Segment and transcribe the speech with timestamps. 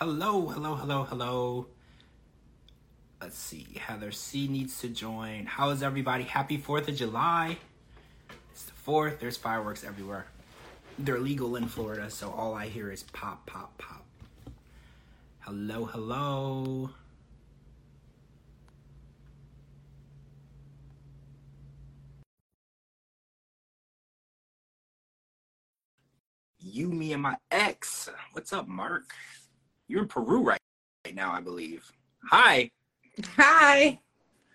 [0.00, 1.66] Hello, hello, hello, hello.
[3.22, 3.78] Let's see.
[3.78, 5.46] Heather C needs to join.
[5.46, 6.24] How is everybody?
[6.24, 7.58] Happy 4th of July.
[8.50, 9.20] It's the 4th.
[9.20, 10.26] There's fireworks everywhere.
[10.98, 14.04] They're legal in Florida, so all I hear is pop, pop, pop.
[15.38, 16.90] Hello, hello.
[26.58, 28.08] You, me, and my ex.
[28.32, 29.14] What's up, Mark?
[29.86, 30.60] You're in Peru right,
[31.04, 31.90] right now, I believe.
[32.30, 32.70] Hi.
[33.36, 34.00] Hi.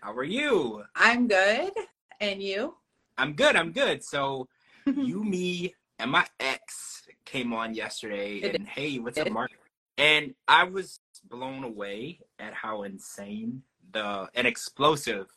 [0.02, 0.84] How are you?
[0.96, 1.72] I'm good.
[2.20, 2.76] And you?
[3.18, 3.56] I'm good.
[3.56, 4.04] I'm good.
[4.04, 4.48] So,
[4.86, 9.52] you, me, and my ex came on yesterday, It and hey, what's up, Mark?
[10.00, 13.62] And I was blown away at how insane
[13.92, 15.28] the and explosive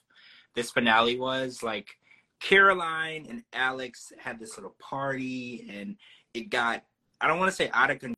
[0.55, 1.63] this finale was.
[1.63, 1.99] Like,
[2.41, 5.97] Caroline and Alex had this little party, and
[6.33, 6.83] it got,
[7.21, 8.17] I don't want to say out of control.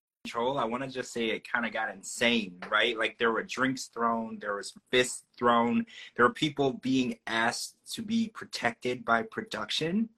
[0.59, 2.99] I want to just say it kind of got insane, right?
[2.99, 5.85] Like, there were drinks thrown, there was fists thrown,
[6.17, 10.09] there were people being asked to be protected by production.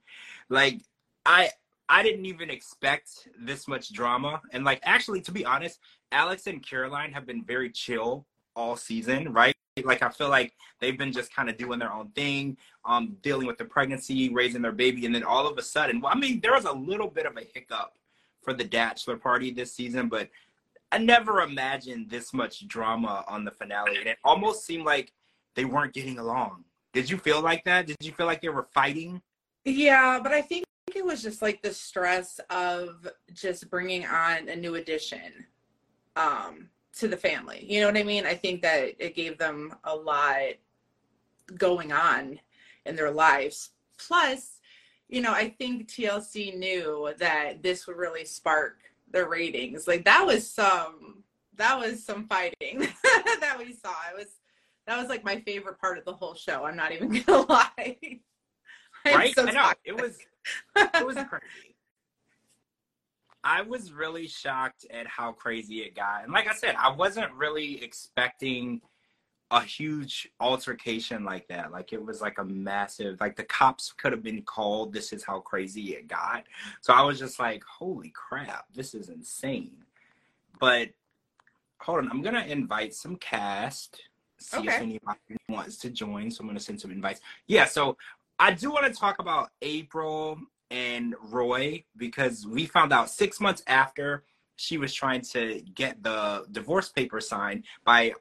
[0.49, 0.81] Like,
[1.25, 1.51] I,
[1.89, 4.41] I didn't even expect this much drama.
[4.51, 5.79] And like actually to be honest,
[6.11, 9.55] Alex and Caroline have been very chill all season, right?
[9.83, 13.45] Like I feel like they've been just kind of doing their own thing, um, dealing
[13.45, 16.39] with the pregnancy, raising their baby, and then all of a sudden, well, I mean,
[16.41, 17.93] there was a little bit of a hiccup
[18.47, 20.29] for the bachelor party this season, but
[20.93, 23.97] I never imagined this much drama on the finale.
[23.97, 25.11] And it almost seemed like
[25.55, 26.63] they weren't getting along.
[26.93, 27.87] Did you feel like that?
[27.87, 29.21] Did you feel like they were fighting?
[29.65, 30.63] Yeah, but I think
[30.95, 35.45] it was just like the stress of just bringing on a new addition
[36.15, 37.65] um, to the family.
[37.67, 38.25] You know what I mean?
[38.25, 40.53] I think that it gave them a lot
[41.57, 42.39] going on
[42.85, 43.71] in their lives.
[43.97, 44.56] Plus,
[45.09, 48.77] you know, I think TLC knew that this would really spark
[49.11, 49.87] the ratings.
[49.87, 51.23] Like that was some
[51.55, 53.93] that was some fighting that we saw.
[54.11, 54.27] It was
[54.85, 56.65] that was like my favorite part of the whole show.
[56.65, 57.97] I'm not even gonna lie.
[59.05, 59.33] Right?
[59.33, 60.17] so I know it was
[60.75, 61.75] it was crazy.
[63.43, 67.31] I was really shocked at how crazy it got, and like I said, I wasn't
[67.33, 68.81] really expecting
[69.51, 71.71] a huge altercation like that.
[71.71, 74.91] Like it was like a massive, like the cops could have been called.
[74.91, 76.43] This is how crazy it got.
[76.81, 79.85] So I was just like, holy crap, this is insane.
[80.59, 80.89] But
[81.79, 84.01] hold on, I'm gonna invite some cast.
[84.39, 84.83] See if Okay.
[84.83, 85.19] anybody
[85.49, 86.29] wants to join.
[86.29, 87.21] So I'm gonna send some invites.
[87.47, 87.97] Yeah, so
[88.39, 93.63] I do want to talk about April and Roy because we found out six months
[93.65, 94.25] after
[94.57, 98.13] she was trying to get the divorce paper signed by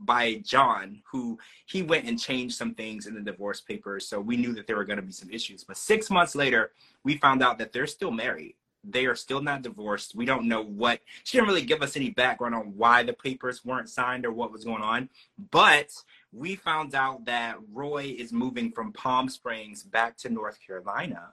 [0.00, 4.06] by John, who he went and changed some things in the divorce papers.
[4.06, 5.64] So we knew that there were going to be some issues.
[5.64, 6.72] But six months later,
[7.04, 8.56] we found out that they're still married.
[8.82, 10.14] They are still not divorced.
[10.14, 11.00] We don't know what.
[11.24, 14.52] She didn't really give us any background on why the papers weren't signed or what
[14.52, 15.10] was going on.
[15.50, 15.90] But
[16.32, 21.32] we found out that Roy is moving from Palm Springs back to North Carolina.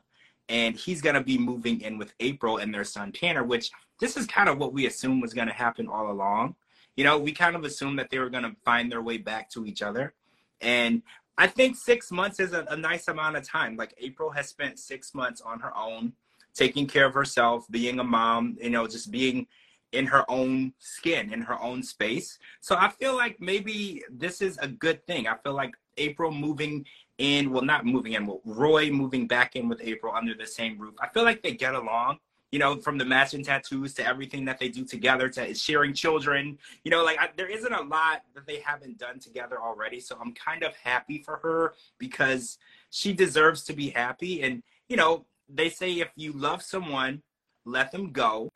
[0.50, 4.16] And he's going to be moving in with April and their son Tanner, which this
[4.16, 6.56] is kind of what we assumed was going to happen all along.
[6.98, 9.50] You know, we kind of assumed that they were going to find their way back
[9.52, 10.14] to each other.
[10.60, 11.04] And
[11.38, 13.78] I think six months is a, a nice amount of time.
[13.78, 16.14] Like April has spent six months on her own,
[16.56, 19.48] taking care of herself, being a mom, you know, just being
[19.92, 22.40] in her own skin, in her own space.
[22.60, 25.28] So I feel like maybe this is a good thing.
[25.28, 26.86] I feel like April moving
[27.20, 30.78] in, well, not moving in, well, Roy moving back in with April under the same
[30.78, 30.96] roof.
[31.00, 32.18] I feel like they get along.
[32.52, 36.58] You know, from the matching tattoos to everything that they do together to sharing children.
[36.86, 40.00] You know, like I, there isn't a lot that they haven't done together already.
[40.00, 42.58] So I'm kind of happy for her because
[42.90, 44.44] she deserves to be happy.
[44.44, 47.22] And you know, they say if you love someone,
[47.66, 48.50] let them go.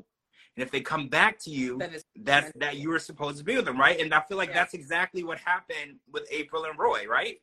[0.55, 3.43] And if they come back to you, That is- that's that you were supposed to
[3.43, 3.99] be with them, right?
[3.99, 4.55] And I feel like Yeah.
[4.55, 7.41] that's exactly what happened with April and Roy, right?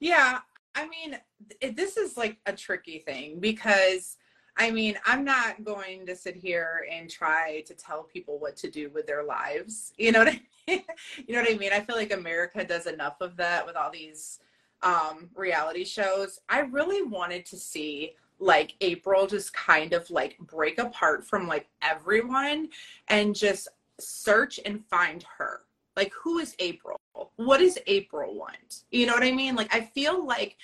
[0.00, 0.40] Yeah,
[0.74, 1.20] I mean,
[1.60, 4.16] th- this is like a tricky thing because
[4.56, 8.70] I mean, I'm not going to sit here and try to tell people what to
[8.70, 9.92] do with their lives.
[9.98, 10.82] You know what I mean?
[11.26, 11.72] you know what I mean?
[11.72, 14.40] I feel like America does enough of that with all these
[14.82, 16.40] um reality shows.
[16.48, 21.68] I really wanted to see like April just kind of like break apart from like
[21.82, 22.68] everyone
[23.08, 23.68] and just
[24.00, 25.60] search and find her.
[25.96, 27.00] Like who is April?
[27.36, 28.84] What does April want?
[28.90, 29.54] You know what I mean?
[29.54, 30.56] Like I feel like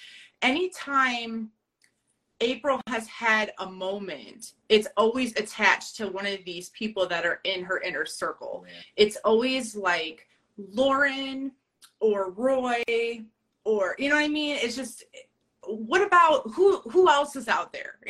[0.42, 1.50] anytime
[2.40, 7.40] April has had a moment, it's always attached to one of these people that are
[7.44, 8.64] in her inner circle.
[8.96, 10.26] It's always like
[10.56, 11.52] Lauren
[12.00, 12.82] or Roy
[13.64, 14.56] or you know what I mean?
[14.60, 15.04] It's just
[15.66, 17.96] what about who who else is out there?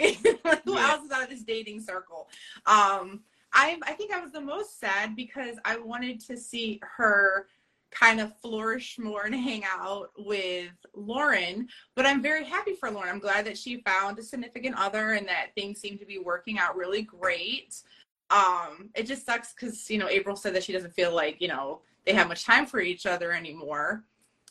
[0.64, 0.90] who Yeah.
[0.90, 2.28] else is out of this dating circle?
[2.66, 3.22] Um
[3.52, 7.48] I I think I was the most sad because I wanted to see her
[7.90, 11.68] kind of flourish more and hang out with Lauren.
[11.94, 13.08] But I'm very happy for Lauren.
[13.08, 16.58] I'm glad that she found a significant other and that things seem to be working
[16.58, 17.82] out really great.
[18.30, 21.48] Um, it just sucks because you know April said that she doesn't feel like you
[21.48, 24.04] know they have much time for each other anymore.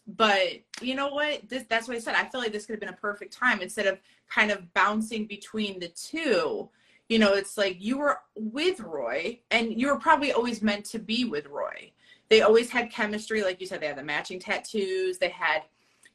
[0.07, 1.48] But you know what?
[1.50, 2.16] This, that's what I said.
[2.16, 4.00] I feel like this could have been a perfect time instead of
[4.30, 6.69] kind of bouncing between the two.
[7.10, 11.00] You know, it's like you were with Roy and you were probably always meant to
[11.00, 11.92] be with Roy.
[12.29, 13.44] They always had chemistry.
[13.44, 15.63] Like you said, they had the matching tattoos, they had,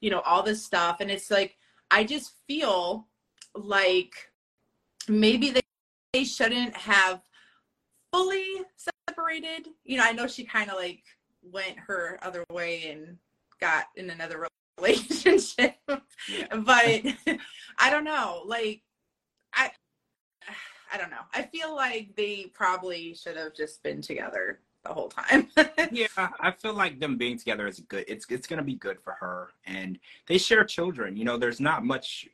[0.00, 1.00] you know, all this stuff.
[1.00, 1.56] And it's like,
[1.90, 3.06] I just feel
[3.54, 4.14] like
[5.08, 5.60] maybe they,
[6.12, 7.22] they shouldn't have
[8.12, 9.68] fully separated.
[9.84, 11.02] You know, I know she kind of like
[11.42, 13.18] went her other way and
[13.60, 14.46] got in another
[14.78, 15.76] relationship.
[15.86, 17.02] But
[17.78, 18.42] I don't know.
[18.46, 18.82] Like
[19.54, 19.70] I
[20.92, 21.24] I don't know.
[21.32, 25.48] I feel like they probably should have just been together the whole time.
[25.92, 28.04] yeah, I feel like them being together is good.
[28.08, 31.16] It's it's gonna be good for her, and they share children.
[31.16, 32.28] You know, there's not much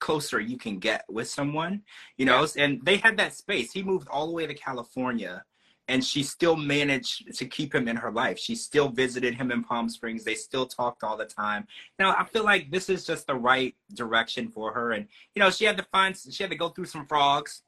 [0.00, 1.82] closer you can get with someone.
[2.16, 2.64] You know, yeah.
[2.64, 3.72] and they had that space.
[3.72, 5.44] He moved all the way to California
[5.88, 8.38] and she still managed to keep him in her life.
[8.38, 10.24] She still visited him in Palm Springs.
[10.24, 11.66] They still talked all the time.
[11.98, 14.92] Now I feel like this is just the right direction for her.
[14.92, 17.62] And you know, she had to find she had to go through some frogs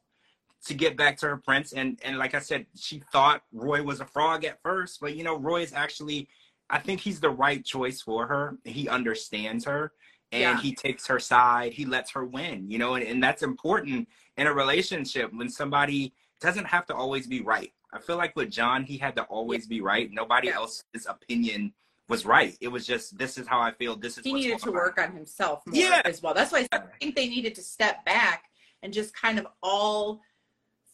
[0.65, 1.73] to get back to her prince.
[1.73, 5.23] And and like I said, she thought Roy was a frog at first, but you
[5.23, 6.27] know, Roy is actually
[6.69, 8.57] I think he's the right choice for her.
[8.63, 9.91] He understands her
[10.31, 10.59] and yeah.
[10.59, 11.73] he takes her side.
[11.73, 14.07] He lets her win, you know, and, and that's important
[14.37, 18.51] in a relationship when somebody doesn't have to always be right I feel like with
[18.51, 20.09] John, he had to always be right.
[20.11, 20.55] Nobody yeah.
[20.55, 21.73] else's opinion
[22.09, 22.55] was right.
[22.59, 23.95] It was just this is how I feel.
[23.95, 26.01] This is he needed to work on himself more yeah.
[26.03, 26.33] as well.
[26.33, 28.43] That's why I think they needed to step back
[28.83, 30.21] and just kind of all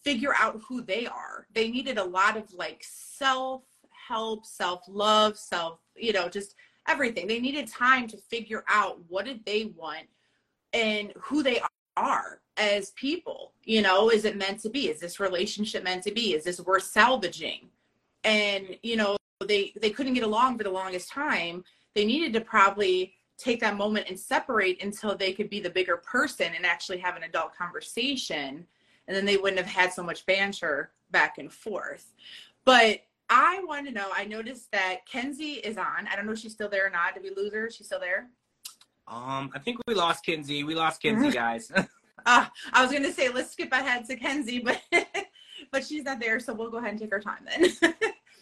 [0.03, 1.48] figure out who they are.
[1.53, 3.63] They needed a lot of like self
[4.07, 6.56] help, self love, self, you know, just
[6.88, 7.27] everything.
[7.27, 10.07] They needed time to figure out what did they want
[10.74, 11.62] and who they
[11.98, 13.53] are as people.
[13.63, 14.89] You know is it meant to be?
[14.89, 16.33] Is this relationship meant to be?
[16.33, 17.69] Is this worth salvaging?
[18.24, 21.63] And you know they they couldn't get along for the longest time.
[21.95, 25.97] They needed to probably take that moment and separate until they could be the bigger
[25.97, 28.68] person and actually have an adult conversation
[29.11, 32.13] and then they wouldn't have had so much banter back and forth.
[32.63, 33.01] But
[33.33, 36.07] i want to know i noticed that kenzie is on.
[36.11, 37.13] I don't know if she's still there or not.
[37.13, 37.69] Did we lose her?
[37.69, 38.27] She's still there?
[39.07, 40.63] Um i think we lost kenzie.
[40.63, 41.71] We lost kenzie guys.
[41.71, 44.81] Uh, I was going to say let's skip ahead to Kenzie, but
[45.71, 47.93] but she's not there, so we'll go ahead and take our time then.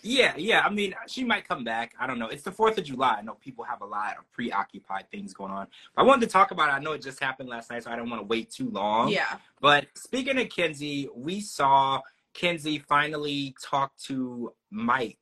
[0.01, 0.61] Yeah, yeah.
[0.61, 1.93] I mean, she might come back.
[1.99, 2.27] I don't know.
[2.27, 3.17] It's the Fourth of July.
[3.19, 5.67] I know people have a lot of preoccupied things going on.
[5.95, 6.73] But I wanted to talk about it.
[6.73, 9.09] I know it just happened last night, so I don't want to wait too long.
[9.09, 9.37] Yeah.
[9.61, 12.01] But speaking of Kenzie, we saw
[12.33, 15.17] Kenzie finally talk to Mike,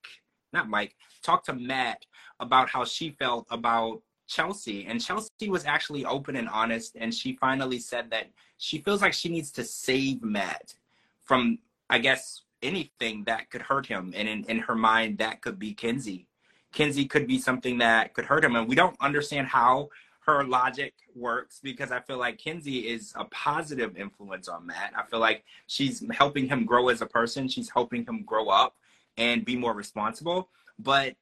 [0.54, 2.06] not Mike, talk to Matt
[2.40, 4.86] about how she felt about Chelsea.
[4.86, 6.96] And Chelsea was actually open and honest.
[7.00, 8.28] And she finally said that
[8.58, 10.76] she feels like she needs to save Matt
[11.24, 11.60] from,
[11.90, 14.14] I guess, anything that could hurt him.
[14.16, 16.28] And in, in her mind, that could be Kenzie.
[16.74, 18.56] Kenzie could be something that could hurt him.
[18.56, 19.90] And we don't understand how
[20.22, 24.92] her logic works because I feel like Kenzie is a positive influence on Matt.
[24.96, 27.48] I feel like she's helping him grow as a person.
[27.48, 28.76] She's helping him grow up
[29.18, 30.50] and be more responsible.
[30.78, 31.16] But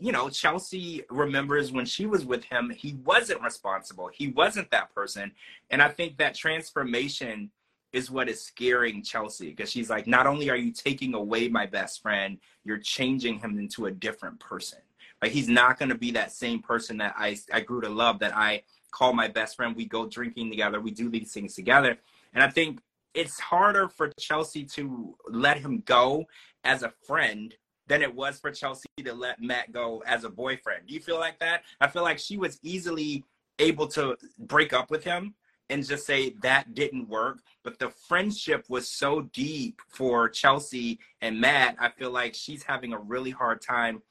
[0.00, 4.08] you know, Chelsea remembers when she was with him, he wasn't responsible.
[4.12, 5.32] He wasn't that person.
[5.70, 7.50] And I think that transformation
[7.92, 11.66] is what is scaring Chelsea because she's like, not only are you taking away my
[11.66, 14.78] best friend, you're changing him into a different person.
[15.22, 18.18] Like he's not going to be that same person that I, I grew to love,
[18.20, 19.74] that I call my best friend.
[19.74, 20.80] We go drinking together.
[20.80, 21.98] We do these things together.
[22.34, 22.80] And I think
[23.14, 26.26] it's harder for Chelsea to let him go
[26.64, 27.54] as a friend
[27.86, 30.86] than it was for Chelsea to let Matt go as a boyfriend.
[30.86, 31.62] Do you feel like that?
[31.80, 33.24] I feel like she was easily
[33.58, 35.34] able to break up with him
[35.70, 37.40] and just say that didn't work.
[37.62, 41.76] But the friendship was so deep for Chelsea and Matt.
[41.78, 44.02] I feel like she's having a really hard time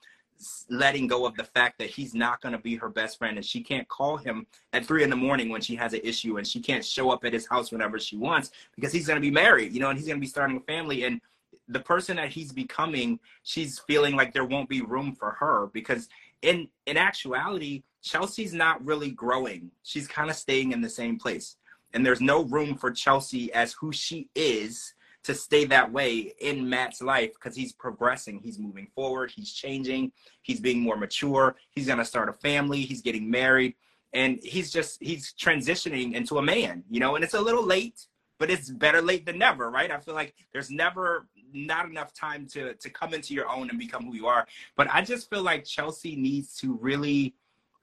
[0.69, 3.45] letting go of the fact that he's not going to be her best friend and
[3.45, 6.45] she can't call him at three in the morning when she has an issue and
[6.45, 9.31] she can't show up at his house whenever she wants because he's going to be
[9.31, 11.03] married, you know, and he's going to be starting a family.
[11.03, 11.21] And
[11.67, 16.07] the person that he's becoming, she's feeling like there won't be room for her because
[16.41, 19.71] in in actuality, Chelsea's not really growing.
[19.83, 21.57] She's kind of staying in the same place.
[21.93, 26.69] And there's no room for Chelsea as who she is to stay that way in
[26.69, 30.11] Matt's life because he's progressing, he's moving forward, he's changing,
[30.41, 33.73] he's being more mature, he's going to start a family, he's getting married,
[34.13, 38.07] and he's just he's transitioning into a man, you know, and it's a little late
[38.39, 39.91] but it's better late than never, right?
[39.91, 43.79] I feel like there's never not enough time to to come into your own and
[43.79, 44.47] become who you are.
[44.75, 47.33] But I just feel like Chelsea needs to really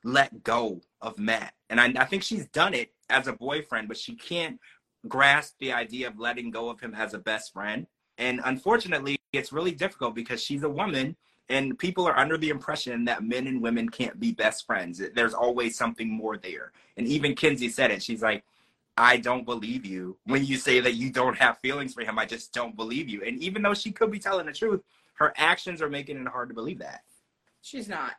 [0.04, 1.54] let go of Matt.
[1.70, 4.60] And I, I think she's done it as a boyfriend, but she can't
[5.08, 7.86] grasp the idea of letting go of him as a best friend.
[8.18, 11.16] And unfortunately, it's really difficult because she's a woman
[11.48, 15.02] and people are under the impression that men and women can't be best friends.
[15.14, 16.72] There's always something more there.
[16.96, 18.02] And even Kenzie said it.
[18.02, 18.44] She's like,
[18.96, 22.18] I don't believe you when you say that you don't have feelings for him.
[22.18, 23.22] I just don't believe you.
[23.22, 24.82] And even though she could be telling the truth,
[25.14, 27.02] her actions are making it hard to believe that.
[27.60, 28.12] She's not.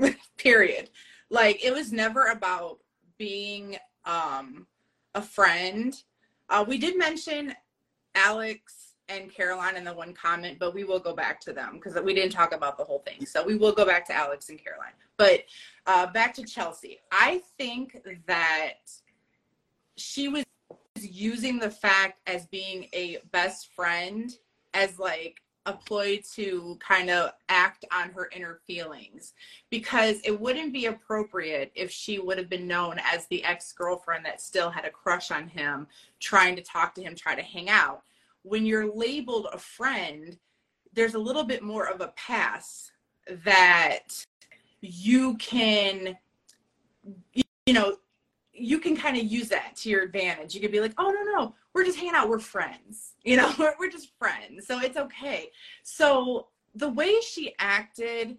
[0.36, 0.90] Period.
[1.30, 2.78] Like it was never about
[3.18, 4.66] being um
[5.14, 5.94] a friend.
[6.48, 7.54] Uh, we did mention
[8.14, 12.00] Alex and Caroline in the one comment, but we will go back to them because
[12.02, 13.26] we didn't talk about the whole thing.
[13.26, 14.92] So we will go back to Alex and Caroline.
[15.16, 15.44] But
[15.86, 17.00] uh, back to Chelsea.
[17.10, 18.90] I think that
[19.96, 20.44] she was
[21.00, 24.32] using the fact as being a best friend
[24.74, 29.34] as like a ploy to kind of act on her inner feelings.
[29.70, 34.40] Because it wouldn't be appropriate if she would have been known as the ex-girlfriend that
[34.40, 35.86] still had a crush on him
[36.20, 38.02] trying to talk to him try to hang out.
[38.42, 40.36] When you're labeled a friend
[40.94, 42.92] there's a little bit more of a pass
[43.44, 44.24] that
[44.80, 46.16] you can
[47.34, 47.96] you know
[48.52, 50.54] you can kind of use that to your advantage.
[50.54, 52.28] You could be like, oh, no, no, we're just hanging out.
[52.28, 53.14] We're friends.
[53.24, 54.66] You know, we're, we're just friends.
[54.66, 55.50] So it's okay.
[55.82, 58.38] So the way she acted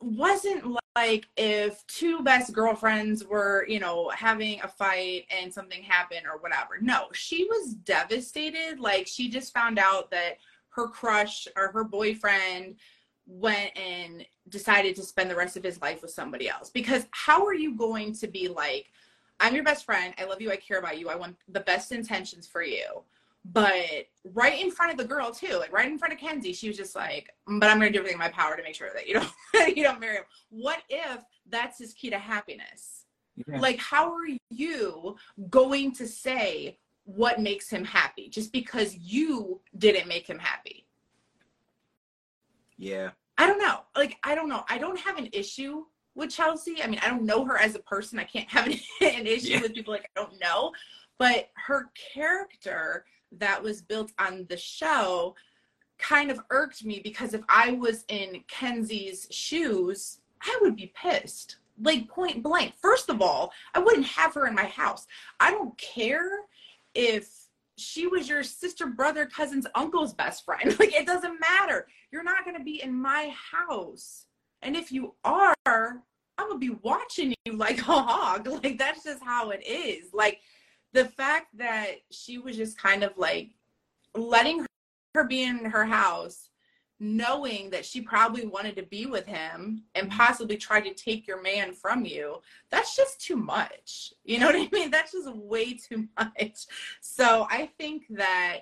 [0.00, 6.26] wasn't like if two best girlfriends were, you know, having a fight and something happened
[6.30, 6.78] or whatever.
[6.80, 8.78] No, she was devastated.
[8.78, 10.34] Like she just found out that
[10.70, 12.76] her crush or her boyfriend
[13.26, 16.70] went and decided to spend the rest of his life with somebody else.
[16.70, 18.90] Because how are you going to be like,
[19.40, 20.14] I'm your best friend.
[20.18, 20.50] I love you.
[20.50, 21.08] I care about you.
[21.08, 23.02] I want the best intentions for you.
[23.44, 26.68] But right in front of the girl too, like right in front of Kenzie, she
[26.68, 28.74] was just like, mm, "But I'm going to do everything in my power to make
[28.74, 29.32] sure that you don't
[29.76, 33.04] you don't marry him." What if that's his key to happiness?
[33.36, 33.60] Yeah.
[33.60, 35.16] Like, how are you
[35.50, 40.86] going to say what makes him happy just because you didn't make him happy?
[42.78, 43.10] Yeah.
[43.36, 43.80] I don't know.
[43.96, 44.64] Like, I don't know.
[44.68, 46.82] I don't have an issue with Chelsea.
[46.82, 48.18] I mean, I don't know her as a person.
[48.18, 49.60] I can't have an, an issue yeah.
[49.60, 50.72] with people like I don't know.
[51.18, 55.34] But her character that was built on the show
[55.98, 61.56] kind of irked me because if I was in Kenzie's shoes, I would be pissed.
[61.80, 62.74] Like point blank.
[62.80, 65.06] First of all, I wouldn't have her in my house.
[65.40, 66.40] I don't care
[66.94, 67.28] if
[67.76, 70.76] she was your sister, brother, cousin's uncle's best friend.
[70.78, 71.86] Like it doesn't matter.
[72.12, 74.26] You're not going to be in my house
[74.64, 78.48] and if you are, I'm gonna be watching you like a hog.
[78.64, 80.12] Like that's just how it is.
[80.12, 80.40] Like
[80.92, 83.50] the fact that she was just kind of like
[84.16, 84.64] letting
[85.14, 86.48] her be in her house,
[86.98, 91.42] knowing that she probably wanted to be with him and possibly try to take your
[91.42, 92.40] man from you,
[92.70, 94.12] that's just too much.
[94.24, 94.90] You know what I mean?
[94.90, 96.66] That's just way too much.
[97.00, 98.60] So I think that,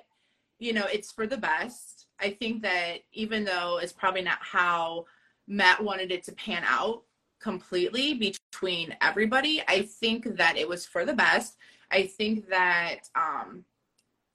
[0.58, 2.06] you know, it's for the best.
[2.20, 5.06] I think that even though it's probably not how
[5.52, 7.02] Matt wanted it to pan out
[7.38, 9.62] completely between everybody.
[9.68, 11.58] I think that it was for the best.
[11.90, 13.64] I think that um,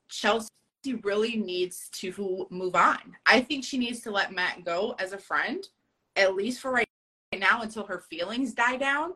[0.09, 0.49] Chelsea
[1.01, 2.99] really needs to move on.
[3.25, 5.67] I think she needs to let Matt go as a friend,
[6.15, 6.87] at least for right
[7.33, 9.13] now until her feelings die down,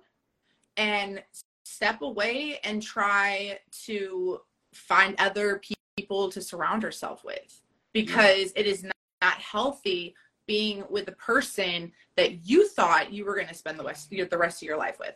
[0.78, 1.22] and
[1.64, 4.42] step away and try to
[4.74, 5.62] find other
[5.96, 7.62] people to surround herself with
[7.94, 8.62] because yeah.
[8.62, 10.16] it is not, not healthy
[10.52, 14.38] being with the person that you thought you were going to spend the rest, the
[14.38, 15.16] rest of your life with.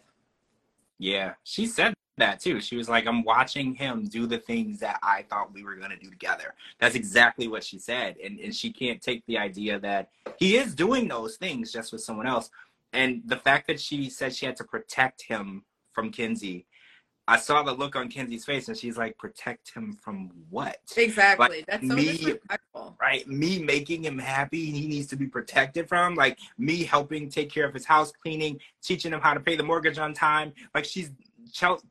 [0.97, 2.61] Yeah, she said that too.
[2.61, 5.89] She was like, I'm watching him do the things that I thought we were going
[5.89, 6.53] to do together.
[6.79, 8.15] That's exactly what she said.
[8.23, 11.99] And, and she can't take the idea that he is doing those things just with
[11.99, 12.49] someone else.
[12.93, 16.65] And the fact that she said she had to protect him from Kenzie,
[17.27, 21.57] I saw the look on Kenzie's face, and she's like, "Protect him from what?" Exactly.
[21.57, 22.35] Like, That's so me.
[23.05, 23.27] Right?
[23.27, 26.15] Me making him happy, he needs to be protected from.
[26.15, 29.61] Like me helping take care of his house cleaning, teaching him how to pay the
[29.61, 30.53] mortgage on time.
[30.73, 31.11] Like she's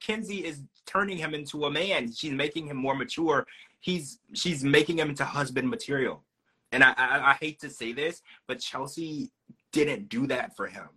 [0.01, 2.11] Kenzie is turning him into a man.
[2.13, 3.47] She's making him more mature.
[3.79, 6.25] He's she's making him into husband material.
[6.73, 9.31] And I, I, I hate to say this, but Chelsea
[9.71, 10.89] didn't do that for him.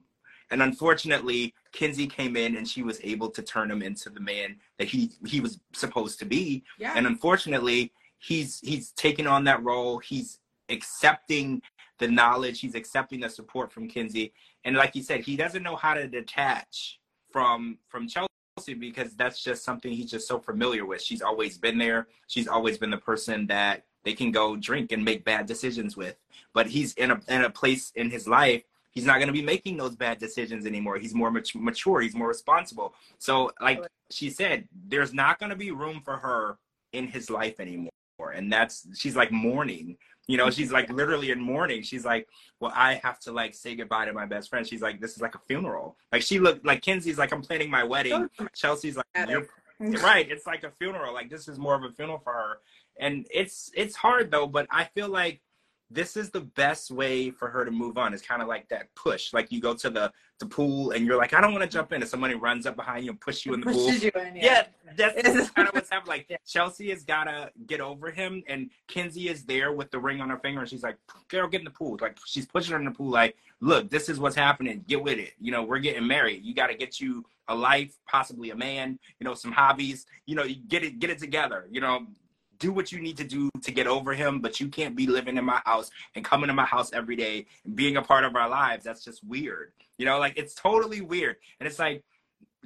[0.50, 4.56] And unfortunately, Kenzie came in and she was able to turn him into the man
[4.80, 6.64] that he he was supposed to be.
[6.80, 6.94] Yeah.
[6.96, 10.00] And unfortunately, he's he's taken on that role.
[10.00, 11.62] He's accepting
[12.00, 12.60] the knowledge.
[12.60, 14.34] He's accepting the support from Kenzie.
[14.64, 17.00] And like you said, he doesn't know how to detach
[17.32, 21.02] from from Chelsea because that's just something he's just so familiar with.
[21.02, 22.08] She's always been there.
[22.28, 26.16] She's always been the person that they can go drink and make bad decisions with.
[26.54, 28.64] But he's in a in a place in his life
[28.98, 30.98] he's not going to be making those bad decisions anymore.
[30.98, 32.02] He's more mature.
[32.02, 32.96] He's more responsible.
[33.20, 36.58] So, like she said, there's not going to be room for her
[36.94, 37.92] in his life anymore.
[38.38, 39.98] And that's she's like mourning.
[40.28, 41.82] You know, she's like literally in mourning.
[41.84, 42.28] She's like,
[42.60, 44.68] well, I have to like say goodbye to my best friend.
[44.68, 45.98] She's like, this is like a funeral.
[46.12, 48.30] Like she looked like Kenzie's like, I'm planning my wedding.
[48.54, 49.48] Chelsea's like, You're,
[49.80, 50.30] right.
[50.30, 51.14] It's like a funeral.
[51.14, 52.60] Like this is more of a funeral for her.
[53.00, 55.42] And it's it's hard though, but I feel like
[55.90, 58.14] this is the best way for her to move on.
[58.14, 59.34] It's kind of like that push.
[59.34, 61.94] Like you go to the, the pool and you're like, I don't want to jump
[61.94, 62.02] in.
[62.02, 63.88] And somebody runs up behind you and push you in the pool.
[63.88, 64.02] In,
[64.36, 64.68] yeah.
[64.98, 65.12] yeah.
[65.16, 66.10] that's kind of what's happening.
[66.10, 66.38] Like yeah.
[66.46, 68.44] Chelsea has got to get over him.
[68.48, 70.60] And Kenzie is there with the ring on her finger.
[70.60, 70.98] And she's like,
[71.30, 71.98] girl, get in the pool.
[72.02, 73.10] Like she's pushing her in the pool.
[73.10, 74.84] Like, look, this is what's happening.
[74.88, 75.34] Get with it.
[75.40, 76.44] You know, we're getting married.
[76.44, 80.36] You got to get you a life, possibly a man, you know, some hobbies, you
[80.36, 81.66] know, you get it, get it together.
[81.72, 82.06] You know,
[82.60, 85.38] do what you need to do to get over him, but you can't be living
[85.38, 88.36] in my house and coming to my house every day and being a part of
[88.36, 88.84] our lives.
[88.84, 89.72] That's just weird.
[89.98, 91.38] You know, like it's totally weird.
[91.60, 92.04] And it's like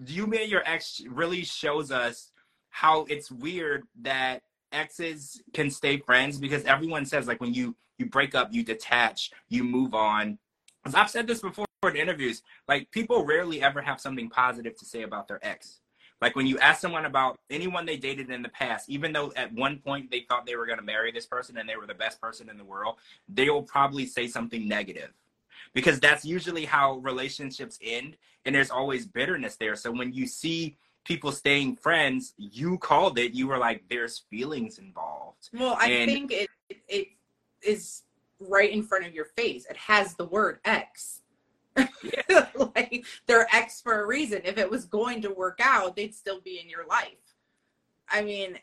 [0.06, 2.32] you and your ex really shows us
[2.70, 8.06] how it's weird that exes can stay friends because everyone says like when you you
[8.08, 10.40] break up, you detach, you move on.
[10.86, 14.86] As I've said this before in interviews, like people rarely ever have something positive to
[14.86, 15.82] say about their ex
[16.22, 19.52] like when you ask someone about anyone they dated in the past, even though at
[19.54, 21.96] one point they thought they were going to marry this person and they were the
[21.96, 22.96] best person in the world,
[23.28, 25.12] they will probably say something negative
[25.74, 29.76] because that's usually how relationships end and there's always bitterness there.
[29.76, 34.78] So when you see people staying friends, you called it, you were like, there's feelings
[34.78, 35.50] involved.
[35.54, 36.50] Well, I and, think it,
[36.88, 37.08] it
[37.64, 38.04] is
[38.40, 39.66] right in front of your face.
[39.70, 41.21] It has the word X
[42.04, 42.48] yeah.
[42.76, 44.42] like they're X for a reason.
[44.44, 47.36] If it was going to work out, they'd still be in your life.
[48.10, 48.58] I mean,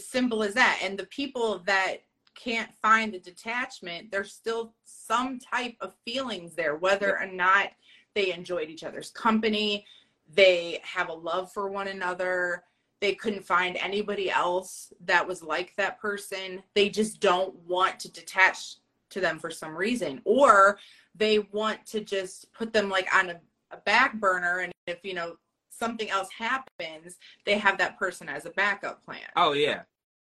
[0.00, 0.80] simple as that.
[0.82, 1.98] And the people that
[2.34, 7.68] can't find the detachment, there's still some type of feelings there, whether or not
[8.14, 9.84] they enjoyed each other's company,
[10.32, 12.64] they have a love for one another,
[13.00, 16.62] they couldn't find anybody else that was like that person.
[16.74, 18.76] They just don't want to detach
[19.10, 20.20] to them for some reason.
[20.24, 20.78] Or
[21.20, 25.14] they want to just put them like on a, a back burner and if you
[25.14, 25.36] know
[25.70, 29.20] something else happens they have that person as a backup plan.
[29.36, 29.82] Oh yeah.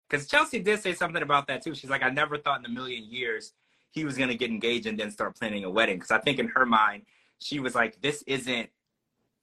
[0.09, 1.75] Because chelsea did say something about that too.
[1.75, 3.53] She's like i never thought in a million years
[3.91, 5.97] he was going to get engaged and then start planning a wedding.
[5.97, 7.03] Because i think in her mind
[7.37, 8.69] she was like this isn't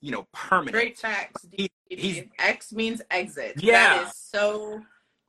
[0.00, 0.72] you know permanent.
[0.72, 3.62] Great facts he, he's, x means exit.
[3.62, 3.98] Yeah.
[3.98, 4.82] that is so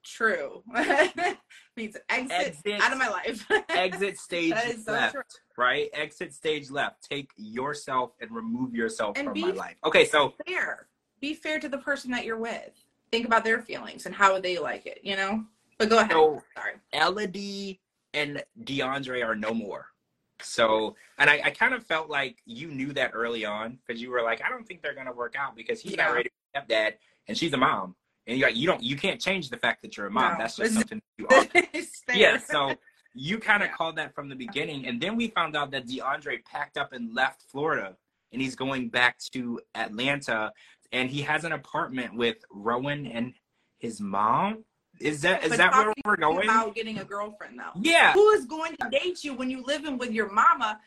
[0.06, 0.64] true
[1.76, 3.46] means exit, exit, out of my life.
[3.70, 4.54] exit stage
[4.86, 5.14] so left.
[5.14, 5.24] True.
[5.58, 5.90] Right?
[5.94, 7.04] Exit stage left.
[7.10, 9.76] Take yourself and remove yourself and from my life.
[9.86, 10.88] Okay, so fair.
[11.20, 12.72] Be fair to the person that you're with.
[13.12, 15.44] Think about their feelings and how would they like it, you know?
[15.78, 16.12] But go ahead.
[16.12, 16.74] So, Sorry.
[16.94, 17.80] Elodie
[18.14, 19.88] and DeAndre are no more.
[20.42, 24.10] So, and I, I kind of felt like you knew that early on because you
[24.10, 26.06] were like, I don't think they're going to work out because he's yeah.
[26.06, 26.94] not ready to stepdad
[27.28, 27.96] and she's a mom
[28.28, 30.34] and you you don't you can't change the fact that you're a mom.
[30.34, 30.38] No.
[30.40, 31.46] That's just something you are.
[32.14, 32.76] yeah, so
[33.14, 33.76] you kind of yeah.
[33.76, 37.14] called that from the beginning, and then we found out that DeAndre packed up and
[37.14, 37.96] left Florida,
[38.32, 40.52] and he's going back to Atlanta,
[40.92, 43.34] and he has an apartment with Rowan and
[43.80, 44.66] his mom.
[45.00, 46.46] Is that is but that where we're going?
[46.46, 47.80] About getting a girlfriend though.
[47.82, 48.14] Yeah.
[48.14, 50.80] Who is going to date you when you live in with your mama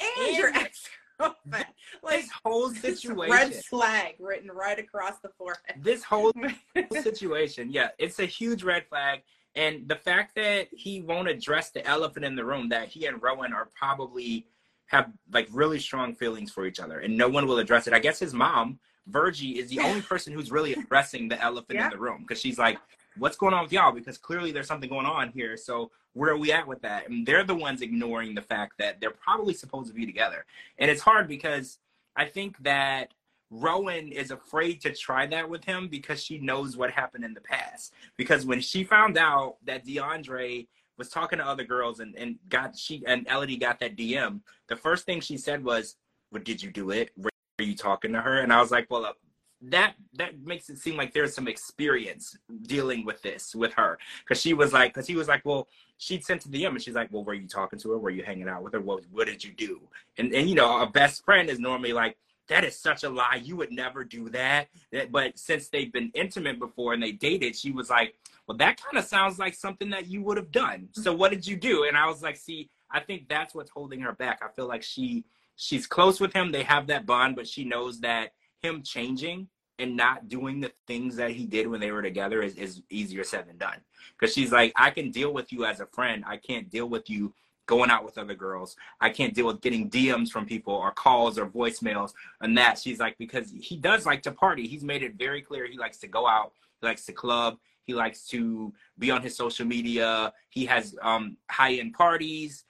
[0.00, 0.88] and, and your ex
[2.02, 5.76] like this whole situation red flag written right across the forehead.
[5.80, 6.32] This whole
[7.02, 9.22] situation yeah it's a huge red flag.
[9.54, 13.22] And the fact that he won't address the elephant in the room that he and
[13.22, 14.46] rowan are probably
[14.86, 17.92] have like really strong feelings for each other and no one will address it.
[17.92, 21.86] I guess his mom virgie is the only person who's really addressing the elephant yeah.
[21.86, 22.78] in the room because she's like
[23.18, 26.36] what's going on with y'all because clearly there's something going on here so where are
[26.36, 27.08] we at with that?
[27.08, 30.44] And they're the ones ignoring the fact that they're probably supposed to be together.
[30.78, 31.78] And it's hard because
[32.16, 33.14] I think that
[33.50, 37.40] Rowan is afraid to try that with him because she knows what happened in the
[37.40, 37.92] past.
[38.16, 40.66] Because when she found out that DeAndre
[40.98, 44.76] was talking to other girls and, and got she and Elodie got that DM, the
[44.76, 45.96] first thing she said was,
[46.30, 47.10] "What did you do it?
[47.16, 49.14] Were you talking to her?" And I was like, "Well,
[49.62, 53.98] that that makes it seem like there's some experience dealing with this with her.
[54.24, 56.82] Because she was like because he was like well she'd sent to the DM and
[56.82, 57.98] she's like well were you talking to her?
[57.98, 58.80] Were you hanging out with her?
[58.80, 59.80] What, what did you do?
[60.18, 62.16] And and you know a best friend is normally like
[62.48, 63.40] that is such a lie.
[63.42, 64.66] You would never do that.
[65.10, 68.14] But since they've been intimate before and they dated she was like
[68.48, 70.88] well that kind of sounds like something that you would have done.
[70.92, 71.84] So what did you do?
[71.84, 74.42] And i was like see i think that's what's holding her back.
[74.42, 76.50] I feel like she she's close with him.
[76.50, 79.48] They have that bond but she knows that him changing
[79.78, 83.24] and not doing the things that he did when they were together is, is easier
[83.24, 83.78] said than done.
[84.18, 86.24] Because she's like, I can deal with you as a friend.
[86.26, 87.34] I can't deal with you
[87.66, 88.76] going out with other girls.
[89.00, 92.78] I can't deal with getting DMs from people or calls or voicemails and that.
[92.78, 94.68] She's like, because he does like to party.
[94.68, 97.94] He's made it very clear he likes to go out, he likes to club, he
[97.94, 100.32] likes to be on his social media.
[100.50, 102.64] He has um, high end parties,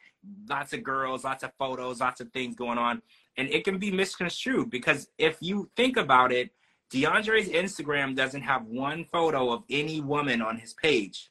[0.49, 3.03] lots of girls, lots of photos, lots of things going on.
[3.37, 6.51] And it can be misconstrued because if you think about it,
[6.93, 11.31] DeAndre's Instagram doesn't have one photo of any woman on his page.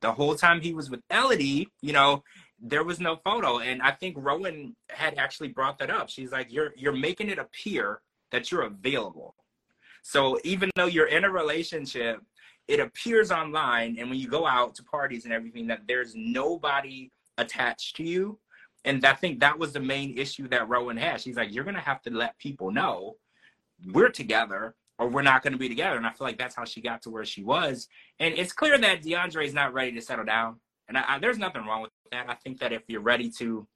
[0.00, 2.22] The whole time he was with Elodie, you know,
[2.60, 3.58] there was no photo.
[3.58, 6.08] And I think Rowan had actually brought that up.
[6.08, 9.34] She's like, You're you're making it appear that you're available.
[10.02, 12.20] So even though you're in a relationship,
[12.68, 17.10] it appears online and when you go out to parties and everything that there's nobody
[17.36, 18.38] attached to you.
[18.84, 21.20] And I think that was the main issue that Rowan had.
[21.20, 23.16] She's like, You're gonna have to let people know
[23.92, 25.96] we're together or we're not going to be together.
[25.96, 27.88] And I feel like that's how she got to where she was.
[28.18, 30.60] And it's clear that DeAndre is not ready to settle down.
[30.88, 32.28] And I, I, there's nothing wrong with that.
[32.28, 33.66] I think that if you're ready to,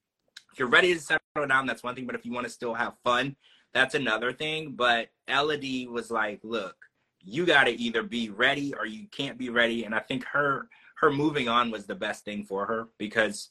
[0.52, 2.04] if you're ready to settle down, that's one thing.
[2.04, 3.36] But if you want to still have fun,
[3.72, 4.72] that's another thing.
[4.72, 6.76] But Elodie was like, look,
[7.20, 9.84] you got to either be ready or you can't be ready.
[9.84, 13.50] And I think her her moving on was the best thing for her because,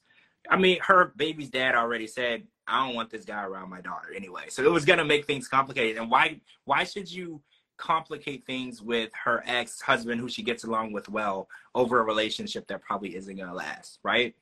[0.49, 4.13] I mean, her baby's dad already said, I don't want this guy around my daughter
[4.15, 4.45] anyway.
[4.49, 5.97] So it was gonna make things complicated.
[5.97, 7.41] And why why should you
[7.77, 12.67] complicate things with her ex husband, who she gets along with well, over a relationship
[12.67, 14.36] that probably isn't to last, right?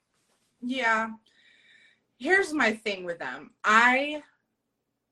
[0.61, 1.09] Yeah.
[2.17, 3.51] Here's my thing with them.
[3.63, 4.21] I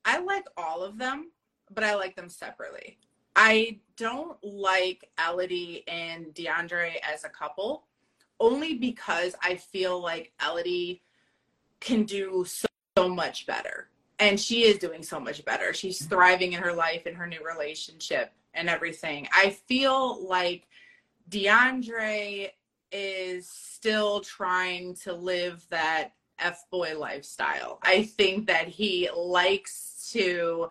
[0.05, 1.31] I like all of them,
[1.71, 2.99] but I like them separately.
[3.35, 7.85] I don't like Elodie and DeAndre as a couple
[8.39, 11.01] only because I feel like Elodie
[11.79, 15.73] can do so, so much better and she is doing so much better.
[15.73, 16.09] She's mm-hmm.
[16.09, 19.27] thriving in her life in her new relationship and everything.
[19.33, 20.67] I feel like
[21.29, 22.49] DeAndre
[22.91, 27.79] is still trying to live that F boy lifestyle.
[27.83, 30.69] I think that he likes to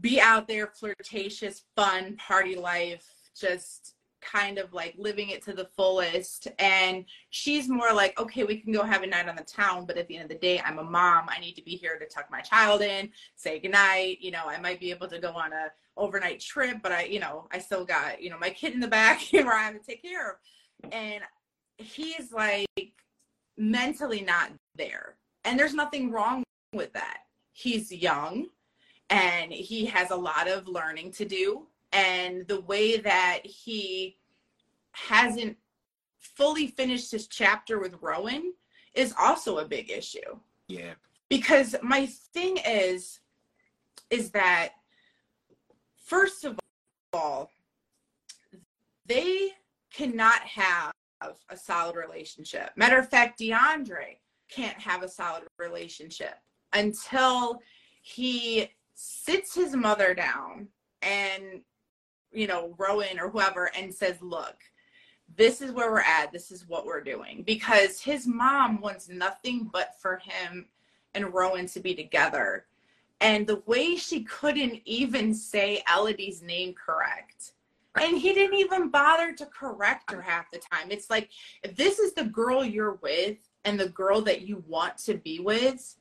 [0.00, 3.08] be out there, flirtatious, fun, party life,
[3.38, 3.93] just
[4.24, 6.48] kind of like living it to the fullest.
[6.58, 9.96] And she's more like, okay, we can go have a night on the town, but
[9.96, 11.26] at the end of the day, I'm a mom.
[11.28, 14.18] I need to be here to tuck my child in, say goodnight.
[14.20, 17.20] You know, I might be able to go on a overnight trip, but I, you
[17.20, 19.80] know, I still got, you know, my kid in the back where I have to
[19.80, 20.36] take care of.
[20.92, 21.22] And
[21.78, 22.92] he's like
[23.56, 25.16] mentally not there.
[25.44, 27.18] And there's nothing wrong with that.
[27.52, 28.46] He's young
[29.10, 34.18] and he has a lot of learning to do and the way that he
[34.92, 35.56] hasn't
[36.18, 38.52] fully finished his chapter with Rowan
[38.94, 40.38] is also a big issue.
[40.68, 40.94] Yeah.
[41.28, 43.20] Because my thing is
[44.10, 44.70] is that
[46.04, 46.58] first of
[47.12, 47.50] all
[49.06, 49.50] they
[49.92, 50.92] cannot have
[51.48, 52.70] a solid relationship.
[52.76, 54.18] Matter of fact, DeAndre
[54.50, 56.34] can't have a solid relationship
[56.72, 57.60] until
[58.02, 60.68] he sits his mother down
[61.02, 61.62] and
[62.34, 64.56] you know, Rowan or whoever and says, look,
[65.36, 66.32] this is where we're at.
[66.32, 67.42] This is what we're doing.
[67.46, 70.66] Because his mom wants nothing but for him
[71.14, 72.66] and Rowan to be together.
[73.20, 77.52] And the way she couldn't even say Elodie's name correct.
[78.00, 80.90] And he didn't even bother to correct her half the time.
[80.90, 81.30] It's like,
[81.62, 85.38] if this is the girl you're with and the girl that you want to be
[85.38, 85.96] with,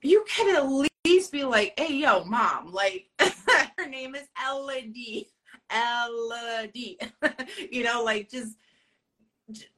[0.00, 5.28] you can at least be like, hey, yo, mom, like, her name is Elodie.
[5.72, 6.98] Elodie.
[7.70, 8.56] you know, like just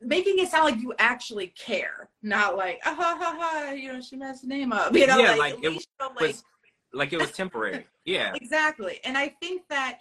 [0.00, 4.00] making it sound like you actually care, not like ah ha ha ha, you know,
[4.00, 4.94] she messed the name up.
[4.94, 5.86] You know, yeah, like, like it was,
[6.20, 6.36] like,
[6.92, 7.86] like it was temporary.
[8.06, 8.34] Yeah.
[8.34, 9.00] exactly.
[9.02, 10.00] And I think that,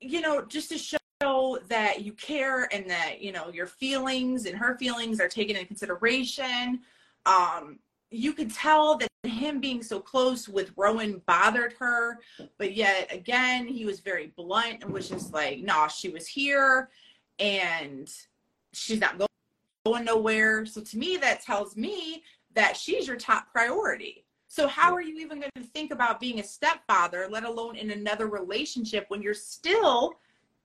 [0.00, 4.58] you know, just to show that you care and that, you know, your feelings and
[4.58, 6.80] her feelings are taken into consideration.
[7.24, 7.78] Um,
[8.12, 12.20] you could tell that him being so close with Rowan bothered her,
[12.58, 16.90] but yet again, he was very blunt and was just like, nah, she was here
[17.38, 18.12] and
[18.72, 19.16] she's not
[19.84, 20.66] going nowhere.
[20.66, 22.22] So to me, that tells me
[22.54, 24.24] that she's your top priority.
[24.48, 27.90] So how are you even going to think about being a stepfather, let alone in
[27.90, 30.14] another relationship when you're still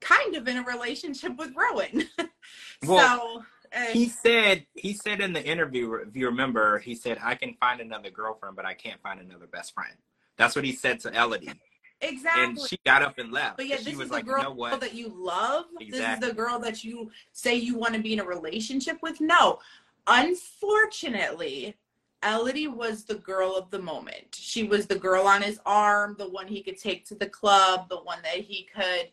[0.00, 2.04] kind of in a relationship with Rowan?
[2.86, 3.44] well, so
[3.92, 7.80] he said he said in the interview, if you remember, he said, "I can find
[7.80, 9.94] another girlfriend, but I can't find another best friend."
[10.36, 11.50] That's what he said to Elodie.
[12.00, 12.44] Exactly.
[12.44, 13.56] And she got up and left.
[13.56, 15.66] But yeah, this is the like, girl you know that you love.
[15.80, 15.98] Exactly.
[15.98, 19.20] This is the girl that you say you want to be in a relationship with.
[19.20, 19.58] No,
[20.06, 21.76] unfortunately,
[22.22, 24.36] Elodie was the girl of the moment.
[24.38, 27.88] She was the girl on his arm, the one he could take to the club,
[27.88, 29.10] the one that he could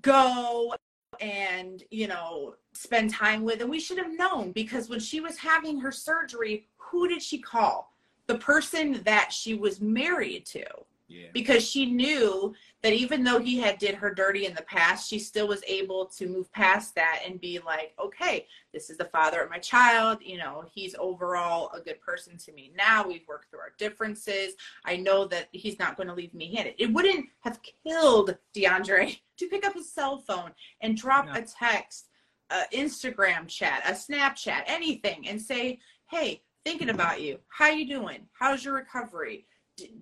[0.00, 0.74] go
[1.20, 3.60] and, you know, spend time with.
[3.60, 7.38] And we should have known because when she was having her surgery, who did she
[7.38, 7.92] call?
[8.26, 10.64] The person that she was married to.
[11.06, 11.26] Yeah.
[11.34, 15.18] Because she knew that even though he had did her dirty in the past, she
[15.18, 19.42] still was able to move past that and be like, okay, this is the father
[19.42, 20.18] of my child.
[20.22, 23.06] You know, he's overall a good person to me now.
[23.06, 24.54] We've worked through our differences.
[24.86, 26.74] I know that he's not going to leave me handed.
[26.78, 31.32] It wouldn't have killed DeAndre to pick up his cell phone and drop no.
[31.34, 32.08] a text,
[32.54, 35.78] a Instagram chat, a Snapchat, anything, and say,
[36.10, 37.38] hey, thinking about you.
[37.48, 38.26] How you doing?
[38.32, 39.46] How's your recovery?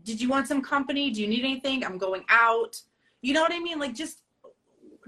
[0.05, 1.11] did you want some company?
[1.11, 1.85] Do you need anything?
[1.85, 2.81] I'm going out.
[3.23, 3.79] You know what I mean?
[3.79, 4.19] Like just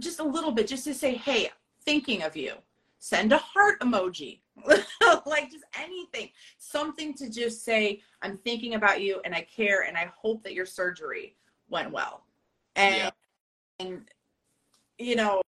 [0.01, 1.51] just a little bit, just to say, hey,
[1.85, 2.55] thinking of you.
[2.99, 4.41] Send a heart emoji.
[5.27, 6.31] like just anything.
[6.59, 10.55] Something to just say, I'm thinking about you and I care and I hope that
[10.55, 11.37] your surgery
[11.69, 12.25] went well.
[12.77, 13.11] And yeah.
[13.81, 14.03] and
[14.99, 15.43] you know,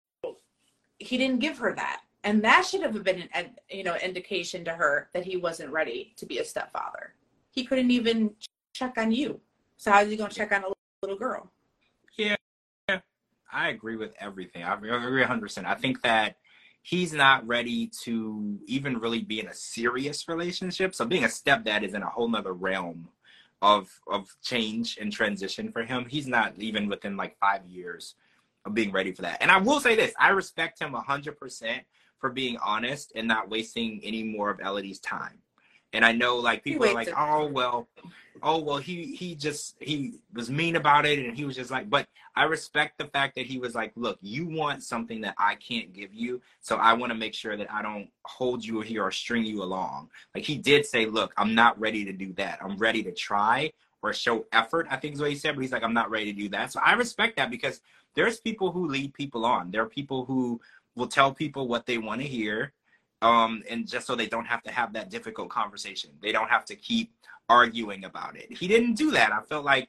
[0.99, 2.03] he didn't give her that.
[2.25, 6.13] And that should have been an you know indication to her that he wasn't ready
[6.17, 7.15] to be a stepfather.
[7.51, 8.33] He couldn't even
[8.75, 9.41] check on you.
[9.77, 11.51] So how's he gonna check on a little girl?
[12.17, 12.37] Yeah,
[13.53, 14.65] I agree with everything.
[14.65, 15.41] I agree 100.
[15.41, 16.37] percent I think that
[16.83, 20.95] he's not ready to even really be in a serious relationship.
[20.95, 23.09] So being a stepdad is in a whole nother realm
[23.63, 26.07] of of change and transition for him.
[26.07, 28.17] He's not even within like five years
[28.67, 29.39] of being ready for that.
[29.41, 31.83] And I will say this: I respect him hundred percent
[32.19, 35.39] for being honest and not wasting any more of Elodie's time.
[35.93, 37.89] And I know like people are like, oh well,
[38.43, 41.89] oh well, he he just he was mean about it, and he was just like,
[41.89, 45.55] but I respect the fact that he was like, look, you want something that I
[45.55, 49.05] can't give you, so I want to make sure that I don't hold you here
[49.05, 50.11] or string you along.
[50.35, 52.59] Like he did say, look, I'm not ready to do that.
[52.61, 54.87] I'm ready to try or show effort.
[54.91, 56.73] I think is what he said, but he's like, I'm not ready to do that.
[56.73, 57.81] So I respect that because
[58.17, 59.71] there's people who lead people on.
[59.71, 60.61] There are people who
[60.97, 62.73] will tell people what they want to hear
[63.23, 66.11] um, and just so they don't have to have that difficult conversation.
[66.21, 67.13] They don't have to keep
[67.49, 68.53] arguing about it.
[68.53, 69.33] He didn't do that.
[69.33, 69.89] I felt like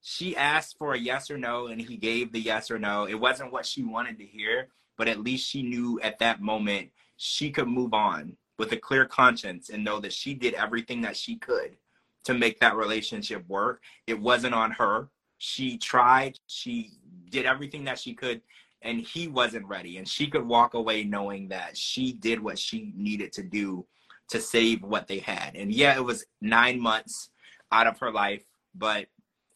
[0.00, 3.06] she asked for a yes or no, and he gave the yes or no.
[3.06, 6.90] It wasn't what she wanted to hear, but at least she knew at that moment
[7.16, 11.16] she could move on with a clear conscience and know that she did everything that
[11.16, 11.76] she could
[12.24, 13.82] to make that relationship work.
[14.06, 15.08] It wasn't on her.
[15.38, 16.92] She tried, she
[17.28, 18.40] did everything that she could
[18.82, 19.98] and he wasn't ready.
[19.98, 23.84] And she could walk away knowing that she did what she needed to do
[24.30, 25.56] to save what they had.
[25.56, 27.30] And yeah it was nine months
[27.72, 29.06] out of her life but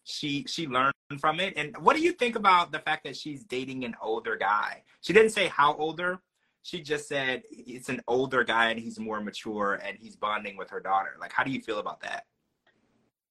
[0.05, 1.55] she she learned from it.
[1.57, 4.83] And what do you think about the fact that she's dating an older guy?
[5.01, 6.21] She didn't say how older.
[6.63, 10.71] She just said it's an older guy and he's more mature and he's bonding with
[10.71, 11.17] her daughter.
[11.21, 12.25] Like how do you feel about that?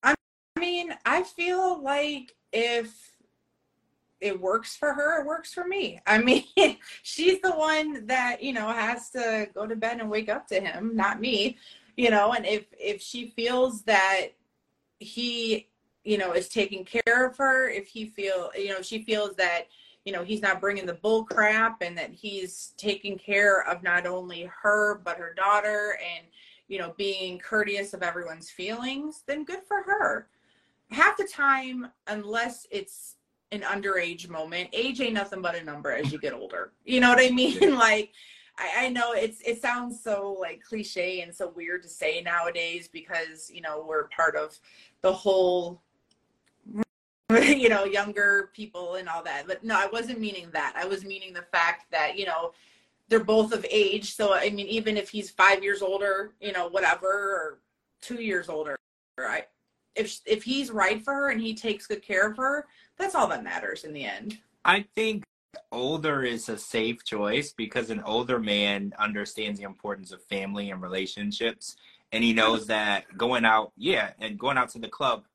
[0.04, 0.16] I
[0.60, 3.11] mean i feel like if
[4.22, 6.00] it works for her, it works for me.
[6.06, 6.46] I mean,
[7.04, 10.62] she's the one that, you know, has to go to bed and wake up to
[10.62, 11.58] him, not me.
[11.98, 14.28] You know, and if if she feels that
[15.00, 15.68] he,
[16.04, 19.64] you know, is taking care of her, if he feel, you know, she feels that,
[20.06, 24.06] you know, he's not bringing the bull crap and that he's taking care of not
[24.06, 26.28] only her but her daughter and,
[26.68, 30.28] you know, being courteous of everyone's feelings, then good for her.
[30.92, 33.16] Half the time, unless it's
[33.52, 34.70] an underage moment.
[34.74, 36.72] Age ain't nothing but a number as you get older.
[36.86, 37.76] You know what I mean?
[37.76, 38.12] like
[38.58, 42.88] I, I, know it's it sounds so like cliche and so weird to say nowadays
[42.92, 44.58] because, you know, we're part of
[45.02, 45.82] the whole
[47.40, 49.48] you know, younger people and all that.
[49.48, 50.74] But no, I wasn't meaning that.
[50.76, 52.52] I was meaning the fact that, you know,
[53.08, 54.16] they're both of age.
[54.16, 57.60] So I mean, even if he's five years older, you know, whatever, or
[58.02, 58.76] two years older,
[59.18, 59.48] right?
[59.96, 62.68] If if he's right for her and he takes good care of her,
[63.02, 64.38] that's all that matters in the end.
[64.64, 65.24] I think
[65.72, 70.82] older is a safe choice because an older man understands the importance of family and
[70.82, 71.76] relationships.
[72.12, 75.26] And he knows that going out yeah and going out to the club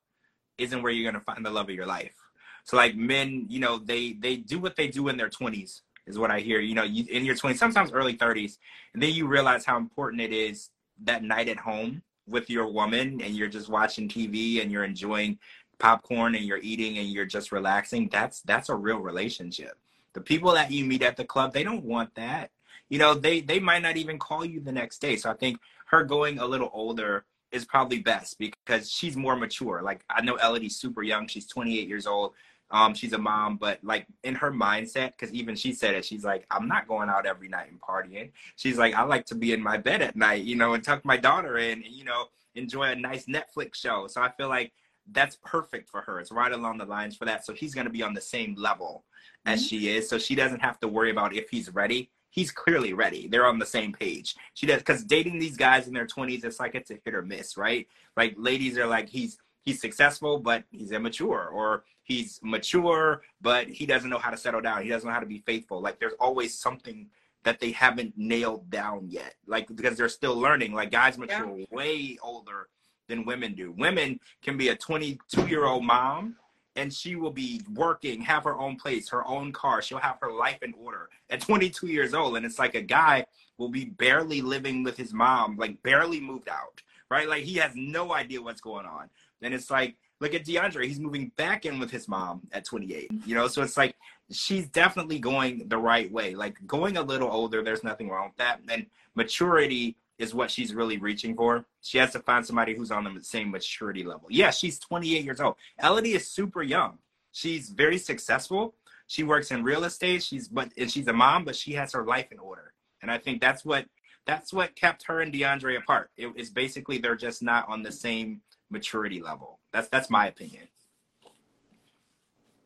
[0.57, 2.15] isn't where you're going to find the love of your life.
[2.63, 6.17] So like men you know they they do what they do in their 20s is
[6.17, 8.57] what i hear you know you, in your 20s sometimes early 30s
[8.93, 10.69] and then you realize how important it is
[11.03, 15.37] that night at home with your woman and you're just watching tv and you're enjoying
[15.79, 19.77] popcorn and you're eating and you're just relaxing, that's that's a real relationship.
[20.13, 22.51] The people that you meet at the club, they don't want that.
[22.89, 25.15] You know, they they might not even call you the next day.
[25.17, 29.81] So I think her going a little older is probably best because she's more mature.
[29.81, 31.27] Like I know Elodie's super young.
[31.27, 32.33] She's 28 years old.
[32.69, 36.25] Um, she's a mom, but like in her mindset, because even she said it, she's
[36.25, 38.31] like, I'm not going out every night and partying.
[38.57, 41.05] She's like, I like to be in my bed at night, you know, and tuck
[41.05, 44.07] my daughter in, and, you know, enjoy a nice Netflix show.
[44.07, 44.73] So I feel like
[45.11, 46.19] that's perfect for her.
[46.19, 47.45] It's right along the lines for that.
[47.45, 49.05] So he's going to be on the same level
[49.45, 49.67] as mm-hmm.
[49.67, 50.09] she is.
[50.09, 52.11] So she doesn't have to worry about if he's ready.
[52.29, 53.27] He's clearly ready.
[53.27, 54.35] They're on the same page.
[54.53, 57.21] She does because dating these guys in their 20s, it's like it's a hit or
[57.21, 57.87] miss, right?
[58.15, 63.85] Like ladies are like he's he's successful but he's immature, or he's mature but he
[63.85, 64.83] doesn't know how to settle down.
[64.83, 65.81] He doesn't know how to be faithful.
[65.81, 67.07] Like there's always something
[67.43, 69.35] that they haven't nailed down yet.
[69.47, 70.73] Like because they're still learning.
[70.73, 71.65] Like guys mature yeah.
[71.71, 72.67] way older
[73.07, 73.71] than women do.
[73.71, 76.35] Women can be a 22 year old mom
[76.77, 79.81] and she will be working, have her own place, her own car.
[79.81, 82.37] She'll have her life in order at 22 years old.
[82.37, 83.25] And it's like a guy
[83.57, 87.27] will be barely living with his mom, like barely moved out, right?
[87.27, 89.09] Like he has no idea what's going on.
[89.41, 93.09] And it's like, look at DeAndre, he's moving back in with his mom at 28,
[93.25, 93.47] you know?
[93.47, 93.95] So it's like,
[94.31, 96.35] she's definitely going the right way.
[96.35, 98.59] Like going a little older, there's nothing wrong with that.
[98.69, 101.65] And maturity is what she's really reaching for.
[101.81, 104.27] She has to find somebody who's on the same maturity level.
[104.29, 105.55] Yeah, she's 28 years old.
[105.81, 106.97] Elodie is super young.
[107.31, 108.75] She's very successful.
[109.07, 110.23] She works in real estate.
[110.23, 112.73] She's but and she's a mom, but she has her life in order.
[113.01, 113.85] And I think that's what
[114.25, 116.09] that's what kept her and DeAndre apart.
[116.17, 119.59] It is basically they're just not on the same maturity level.
[119.71, 120.67] That's that's my opinion.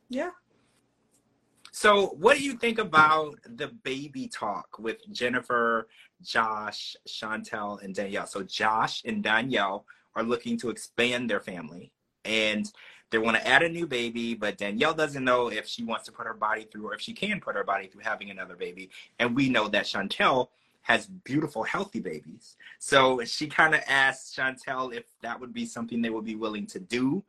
[0.10, 0.32] Yeah,
[1.74, 5.88] so, what do you think about the baby talk with Jennifer,
[6.24, 8.28] Josh, Chantel, and Danielle?
[8.28, 11.92] So, Josh and Danielle are looking to expand their family
[12.26, 12.72] and
[13.12, 16.12] they want to add a new baby, but Danielle doesn't know if she wants to
[16.14, 18.90] put her body through or if she can put her body through having another baby.
[19.20, 20.48] And we know that Chantel
[20.84, 22.56] has beautiful, healthy babies.
[22.80, 26.66] So she kind of asked Chantel if that would be something they would be willing
[26.68, 27.24] to do.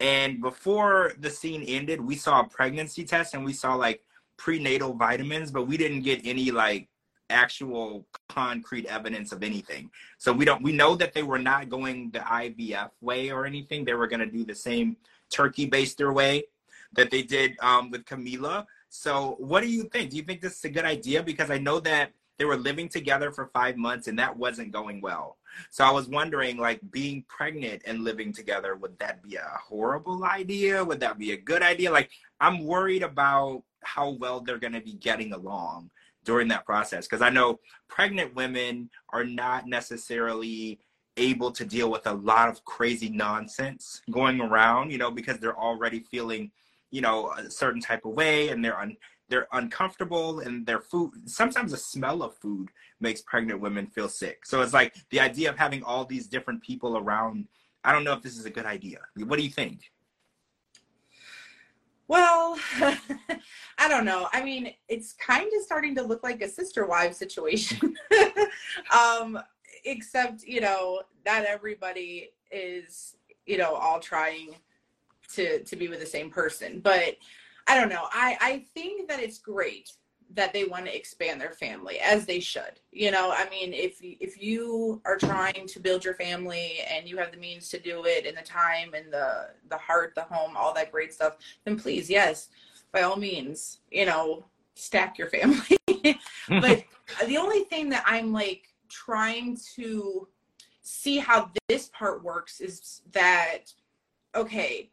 [0.00, 4.04] And before the scene ended, we saw a pregnancy test and we saw like
[4.36, 6.88] prenatal vitamins, but we didn't get any like
[7.32, 9.90] actual concrete evidence of anything.
[10.18, 13.84] So we don't we know that they were not going the IVF way or anything.
[13.84, 14.96] They were going to do the same
[15.30, 16.44] turkey baster way
[16.92, 18.66] that they did um, with Camila.
[18.90, 20.10] So what do you think?
[20.10, 21.22] Do you think this is a good idea?
[21.22, 25.00] Because I know that they were living together for five months and that wasn't going
[25.00, 25.38] well.
[25.70, 30.24] So I was wondering, like, being pregnant and living together, would that be a horrible
[30.24, 30.84] idea?
[30.84, 31.92] Would that be a good idea?
[31.92, 35.90] Like, I'm worried about how well they're going to be getting along
[36.24, 37.06] during that process.
[37.06, 40.78] Because I know pregnant women are not necessarily
[41.16, 45.58] able to deal with a lot of crazy nonsense going around, you know, because they're
[45.58, 46.50] already feeling,
[46.90, 48.96] you know, a certain type of way and they're un-
[49.32, 52.68] they're uncomfortable and their food sometimes the smell of food
[53.00, 56.62] makes pregnant women feel sick so it's like the idea of having all these different
[56.62, 57.46] people around
[57.82, 59.90] i don't know if this is a good idea what do you think
[62.12, 62.58] well
[63.78, 64.28] i don't know.
[64.32, 67.96] I mean it's kind of starting to look like a sister wives situation.
[69.02, 69.38] Um
[69.84, 74.54] except you know not everybody is you know all trying
[75.34, 76.80] to to be with the same person.
[76.80, 77.16] But
[77.66, 78.06] I don't know.
[78.12, 79.90] I I think that it's great
[80.34, 82.80] that they want to expand their family as they should.
[82.90, 87.16] You know, I mean, if if you are trying to build your family and you
[87.18, 90.56] have the means to do it and the time and the the heart, the home,
[90.56, 92.48] all that great stuff, then please, yes,
[92.92, 95.78] by all means, you know, stack your family.
[96.48, 96.84] but
[97.26, 100.28] the only thing that I'm like trying to
[100.82, 103.72] see how this part works is that
[104.34, 104.90] okay,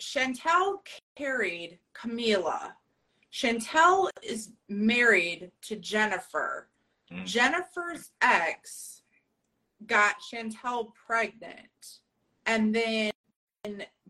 [0.00, 0.78] Chantel
[1.16, 2.72] carried Camila.
[3.32, 6.68] Chantel is married to Jennifer.
[7.10, 7.24] Mm.
[7.24, 9.02] Jennifer's ex
[9.86, 12.00] got Chantel pregnant.
[12.46, 13.12] And then,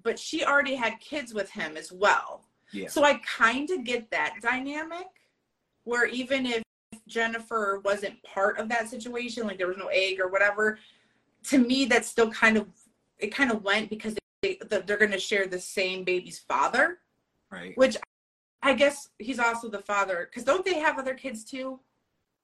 [0.02, 2.48] but she already had kids with him as well.
[2.72, 2.88] Yeah.
[2.88, 5.06] So I kind of get that dynamic
[5.84, 6.62] where even if
[7.06, 10.78] Jennifer wasn't part of that situation, like there was no egg or whatever,
[11.44, 12.66] to me, that's still kind of,
[13.18, 16.98] it kind of went because they, they're going to share the same baby's father.
[17.50, 17.76] Right.
[17.76, 17.96] Which
[18.62, 21.80] I guess he's also the father because don't they have other kids too?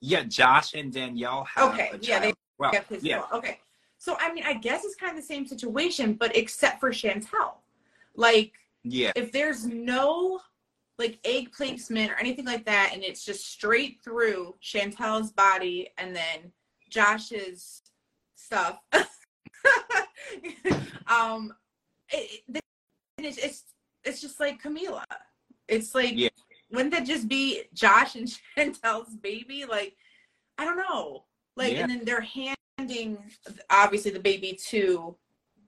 [0.00, 1.90] Yeah, Josh and Danielle have okay.
[2.00, 3.18] Yeah, they well, have his yeah.
[3.18, 3.38] Well.
[3.38, 3.60] Okay.
[3.98, 7.54] So I mean, I guess it's kind of the same situation, but except for Chantel.
[8.14, 8.52] Like,
[8.82, 10.40] yeah, if there's no
[10.98, 16.14] like egg placement or anything like that, and it's just straight through Chantel's body and
[16.14, 16.52] then
[16.90, 17.82] Josh's
[18.34, 18.80] stuff.
[21.06, 21.54] um,
[22.10, 22.64] it, it,
[23.18, 23.64] it's, it's
[24.04, 25.04] it's just like Camila.
[25.68, 26.28] It's like, yeah.
[26.70, 29.64] wouldn't that just be Josh and Chantel's baby?
[29.68, 29.96] Like,
[30.56, 31.24] I don't know.
[31.56, 31.82] Like, yeah.
[31.82, 32.26] and then they're
[32.78, 33.18] handing
[33.70, 35.16] obviously the baby to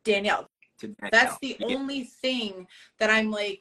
[0.05, 0.49] Danielle.
[0.79, 1.11] To Danielle.
[1.13, 1.77] That's the yeah.
[1.77, 2.67] only thing
[2.99, 3.61] that I'm like,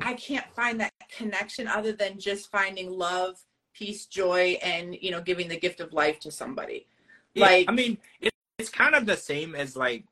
[0.00, 3.36] I can't find that connection other than just finding love,
[3.72, 6.86] peace, joy, and you know, giving the gift of life to somebody.
[7.34, 10.04] like, I mean, it, it's kind of the same as like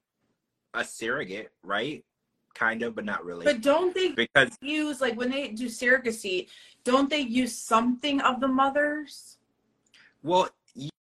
[0.74, 2.04] a surrogate, right?
[2.54, 3.44] Kind of, but not really.
[3.44, 6.48] But don't they because use like when they do surrogacy?
[6.84, 9.38] Don't they use something of the mothers?
[10.24, 10.48] well,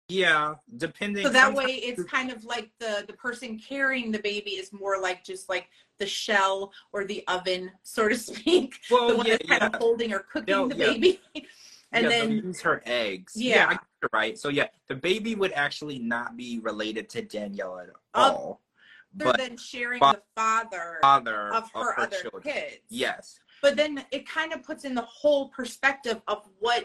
[0.08, 1.22] yeah, depending.
[1.22, 5.00] So that way, it's kind of like the the person carrying the baby is more
[5.00, 8.74] like just like the shell or the oven, so to speak.
[8.90, 9.68] Well, the one yeah, that's kind yeah.
[9.68, 10.86] of holding or cooking the yeah.
[10.86, 11.20] baby.
[11.92, 13.34] and yeah, then use her eggs.
[13.36, 13.68] Yeah.
[13.70, 14.36] I right.
[14.36, 18.56] So yeah, the baby would actually not be related to Danielle at all, other
[19.14, 22.42] but than sharing fa- the father father of her, other children.
[22.42, 22.80] kids.
[22.88, 23.40] Yes.
[23.62, 26.84] But then it kind of puts in the whole perspective of what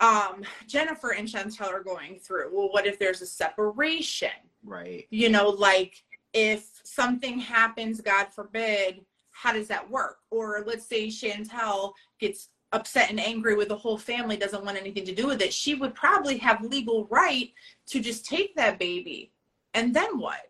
[0.00, 2.50] um Jennifer and Chantel are going through.
[2.52, 4.30] Well, what if there's a separation?
[4.64, 5.06] Right.
[5.10, 10.18] You know, like if something happens, God forbid, how does that work?
[10.30, 15.04] Or let's say Chantel gets upset and angry with the whole family, doesn't want anything
[15.04, 15.52] to do with it.
[15.52, 17.52] She would probably have legal right
[17.86, 19.32] to just take that baby.
[19.74, 20.48] And then what?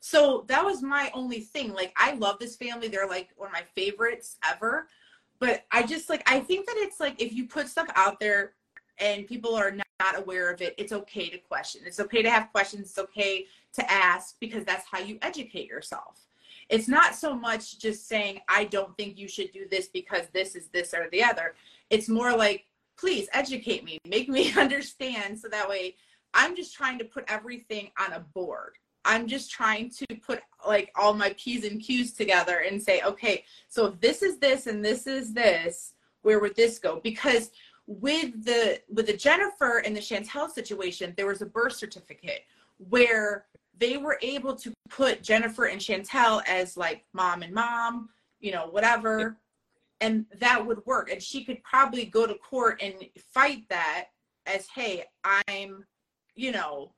[0.00, 1.72] So that was my only thing.
[1.72, 2.88] Like I love this family.
[2.88, 4.88] They're like one of my favorites ever.
[5.38, 8.54] But I just like I think that it's like if you put stuff out there
[8.98, 11.82] and people are not, not aware of it, it's okay to question.
[11.84, 12.90] It's okay to have questions.
[12.90, 16.26] It's okay to ask because that's how you educate yourself.
[16.68, 20.54] It's not so much just saying, I don't think you should do this because this
[20.54, 21.54] is this or the other.
[21.88, 22.66] It's more like,
[22.98, 25.96] please educate me, make me understand so that way
[26.34, 28.74] I'm just trying to put everything on a board.
[29.04, 33.44] I'm just trying to put like all my P's and Q's together and say, okay,
[33.68, 37.00] so if this is this and this is this, where would this go?
[37.02, 37.50] Because
[37.86, 42.42] with the with the Jennifer and the Chantel situation, there was a birth certificate
[42.76, 43.46] where
[43.78, 48.08] they were able to put Jennifer and Chantel as like mom and mom,
[48.40, 49.38] you know, whatever,
[50.00, 51.10] and that would work.
[51.10, 52.94] And she could probably go to court and
[53.32, 54.08] fight that
[54.46, 55.04] as, hey,
[55.48, 55.84] I'm,
[56.34, 56.92] you know,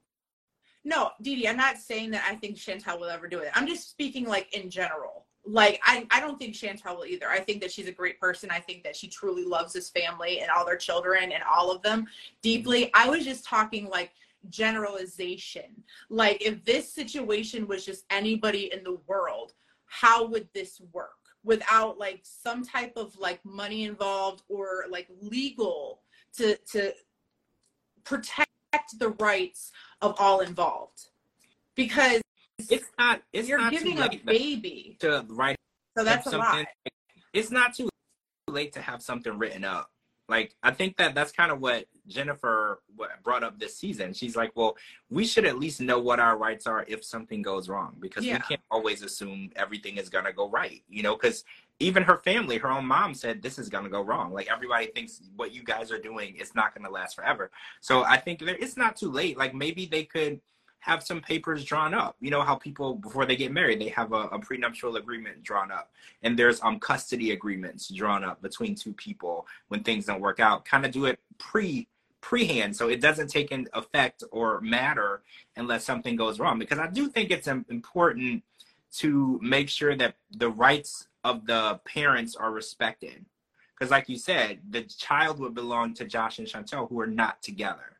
[0.84, 3.50] no, Dee, I'm not saying that I think Chantel will ever do it.
[3.54, 5.26] I'm just speaking like in general.
[5.44, 7.28] Like I, I don't think Chantel will either.
[7.28, 8.50] I think that she's a great person.
[8.50, 11.82] I think that she truly loves this family and all their children and all of
[11.82, 12.06] them
[12.42, 12.90] deeply.
[12.94, 14.12] I was just talking like
[14.48, 15.82] generalization.
[16.08, 19.52] Like if this situation was just anybody in the world,
[19.86, 21.10] how would this work
[21.42, 26.00] without like some type of like money involved or like legal
[26.36, 26.92] to to
[28.04, 28.49] protect
[28.98, 31.06] the rights of all involved?
[31.74, 32.20] Because
[32.68, 33.22] It's not.
[33.32, 34.96] It's you're not giving a baby.
[35.00, 35.56] to write
[35.96, 36.66] So that's a lot.
[37.32, 37.88] It's not too
[38.48, 39.90] late to have something written up.
[40.28, 42.82] Like I think that that's kind of what Jennifer
[43.24, 44.12] brought up this season.
[44.12, 44.76] She's like, well,
[45.08, 48.34] we should at least know what our rights are if something goes wrong because Yeah.
[48.34, 50.82] we can't always assume everything is gonna go right.
[50.88, 51.44] You know, because
[51.80, 54.32] even her family, her own mom said this is gonna go wrong.
[54.32, 57.50] Like everybody thinks what you guys are doing is not gonna last forever.
[57.80, 59.38] So I think there, it's not too late.
[59.38, 60.40] Like maybe they could
[60.80, 62.16] have some papers drawn up.
[62.20, 65.72] You know how people before they get married, they have a, a prenuptial agreement drawn
[65.72, 65.90] up,
[66.22, 70.66] and there's um custody agreements drawn up between two people when things don't work out.
[70.66, 71.88] Kind of do it pre
[72.22, 75.22] prehand so it doesn't take in effect or matter
[75.56, 78.42] unless something goes wrong because i do think it's important
[78.92, 83.24] to make sure that the rights of the parents are respected.
[83.78, 87.42] Because like you said the child would belong to josh and chantel who are not
[87.42, 87.98] together.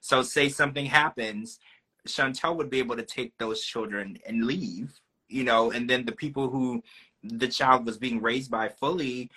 [0.00, 1.58] So say something happens
[2.06, 4.98] chantel would be able to take those children and leave
[5.28, 6.82] you know and then the people who
[7.22, 9.30] the child was being raised by fully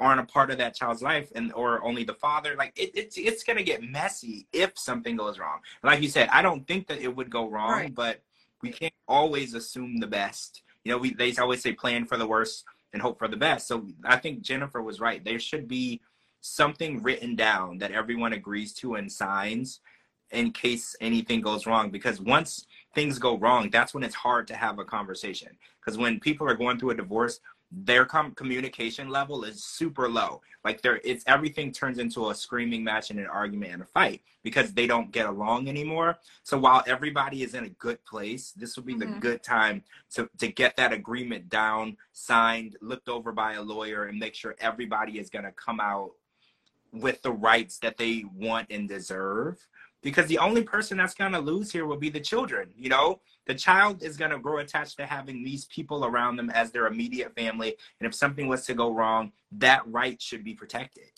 [0.00, 2.56] aren't a part of that child's life and or only the father.
[2.56, 5.60] Like it, it's it's gonna get messy if something goes wrong.
[5.82, 7.94] Like you said i don't think that it would go wrong Right.
[7.94, 8.22] but
[8.60, 12.26] we can't always assume the best you know we they always say plan for the
[12.26, 13.66] worst and hope for the best.
[13.66, 15.24] So i think jennifer was right.
[15.24, 16.00] There should be
[16.40, 19.80] something written down that everyone agrees to and signs
[20.30, 24.56] in case anything goes wrong because once things go wrong that's when it's hard to
[24.56, 25.48] have a conversation.
[25.80, 27.40] Because when people are going through a divorce
[27.76, 30.40] their com- communication level is super low.
[30.64, 34.22] Like there it's everything turns into a screaming match and an argument and a fight
[34.44, 36.18] because they don't get along anymore.
[36.44, 39.20] So while everybody is in a good place this would be the Mhm.
[39.20, 39.82] good time
[40.14, 44.54] to, to get that agreement down signed looked over by a lawyer and make sure
[44.60, 46.12] everybody is going to come out
[46.92, 49.66] with the rights that they want and deserve
[50.04, 53.20] because the only person that's going to lose here will be the children you know
[53.46, 56.86] the child is going to grow attached to having these people around them as their
[56.86, 61.10] immediate family and if something was to go wrong that right should be protected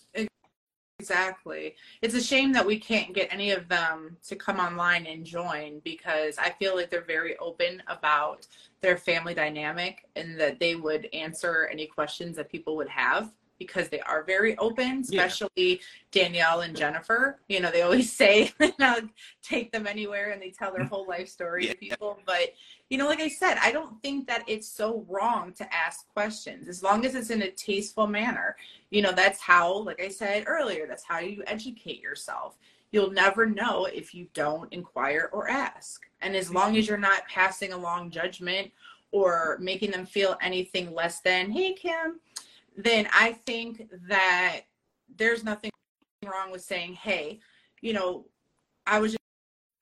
[0.99, 1.75] Exactly.
[2.01, 5.81] It's a shame that we can't get any of them to come online and join
[5.85, 8.47] because I feel like they're very open about
[8.81, 13.31] their family dynamic and that they would answer any questions that people would have.
[13.59, 15.77] Because they are very open, especially yeah.
[16.13, 17.41] Danielle and Jennifer.
[17.49, 18.97] You know, they always say, know,
[19.43, 21.73] take them anywhere and they tell their whole life story yeah.
[21.73, 22.19] to people.
[22.27, 22.55] But,
[22.91, 26.69] you know, like I said, I don't think that it's so wrong to ask questions
[26.69, 28.57] as long as it's in a tasteful manner.
[28.91, 32.57] You know, that's how, like I said earlier, that's how you educate yourself.
[32.93, 36.03] You'll never know if you don't inquire or ask.
[36.21, 38.71] And as long as you're not passing along judgment
[39.13, 42.21] or making them feel anything less than, hey, Kim,
[42.77, 44.63] then I think that
[45.17, 45.71] there's nothing
[46.25, 47.41] wrong with saying, hey,
[47.81, 48.27] you know,
[48.87, 49.17] I was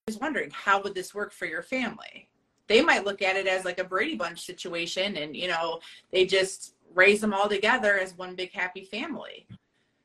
[0.07, 2.29] just wondering, how would this work for your family?
[2.67, 5.81] They might look at it as like a Brady Bunch situation and, you know,
[6.13, 9.47] they just raise them all together as one big happy family.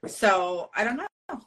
[0.07, 1.41] So I don't know.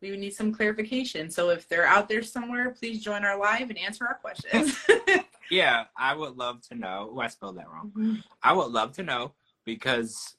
[0.00, 1.30] We would need some clarification.
[1.30, 4.78] So if they're out there somewhere, please join our live and answer our questions.
[5.50, 7.12] yeah, I would love to know.
[7.14, 7.92] Oh, I spelled that wrong.
[7.96, 8.20] Mm-hmm.
[8.42, 9.34] I would love to know
[9.64, 10.36] because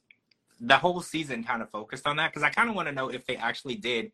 [0.59, 3.09] the whole season kind of focused on that because I kind of want to know
[3.09, 4.11] if they actually did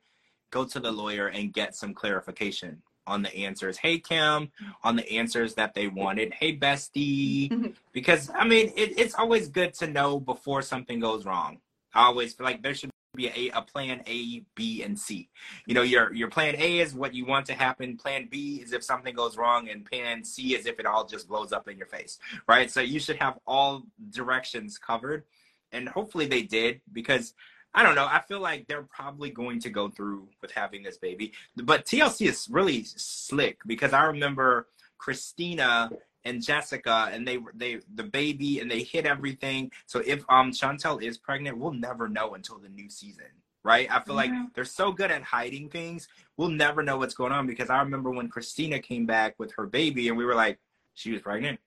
[0.51, 3.77] go to the lawyer and get some clarification on the answers.
[3.77, 4.51] Hey Kim,
[4.83, 6.33] on the answers that they wanted.
[6.33, 11.59] Hey bestie, because I mean it, it's always good to know before something goes wrong.
[11.93, 15.29] I always feel like there should be a, a plan A, B, and C.
[15.65, 17.97] You know, your your plan A is what you want to happen.
[17.97, 21.27] Plan B is if something goes wrong, and plan C is if it all just
[21.27, 22.71] blows up in your face, right?
[22.71, 25.25] So you should have all directions covered,
[25.73, 27.33] and hopefully they did because.
[27.73, 28.07] I don't know.
[28.09, 31.33] I feel like they're probably going to go through with having this baby.
[31.57, 35.91] But TLC is really slick because I remember Christina
[36.27, 39.71] and Jessica, and they they the baby, and they hit everything.
[39.85, 43.25] So if um Chantel is pregnant, we'll never know until the new season,
[43.63, 43.87] right?
[43.89, 44.33] I feel mm-hmm.
[44.33, 46.07] like they're so good at hiding things.
[46.35, 49.65] We'll never know what's going on because I remember when Christina came back with her
[49.65, 50.59] baby, and we were like,
[50.93, 51.59] she was pregnant.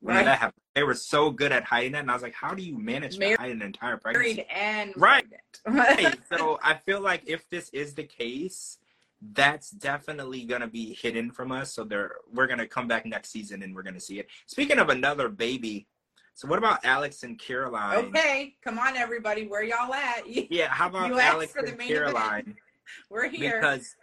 [0.00, 0.24] When right.
[0.24, 0.62] that happened?
[0.74, 3.18] They were so good at hiding that, and I was like, "How do you manage
[3.18, 5.26] Married, to hide an entire pregnancy?" and right,
[5.66, 6.18] right.
[6.32, 8.78] So I feel like if this is the case,
[9.20, 11.74] that's definitely going to be hidden from us.
[11.74, 14.28] So they're, we're going to come back next season and we're going to see it.
[14.46, 15.86] Speaking of another baby,
[16.34, 18.06] so what about Alex and Caroline?
[18.06, 20.22] Okay, come on, everybody, where y'all at?
[20.26, 22.54] Yeah, how about Alex and Caroline?
[23.10, 23.94] we're here because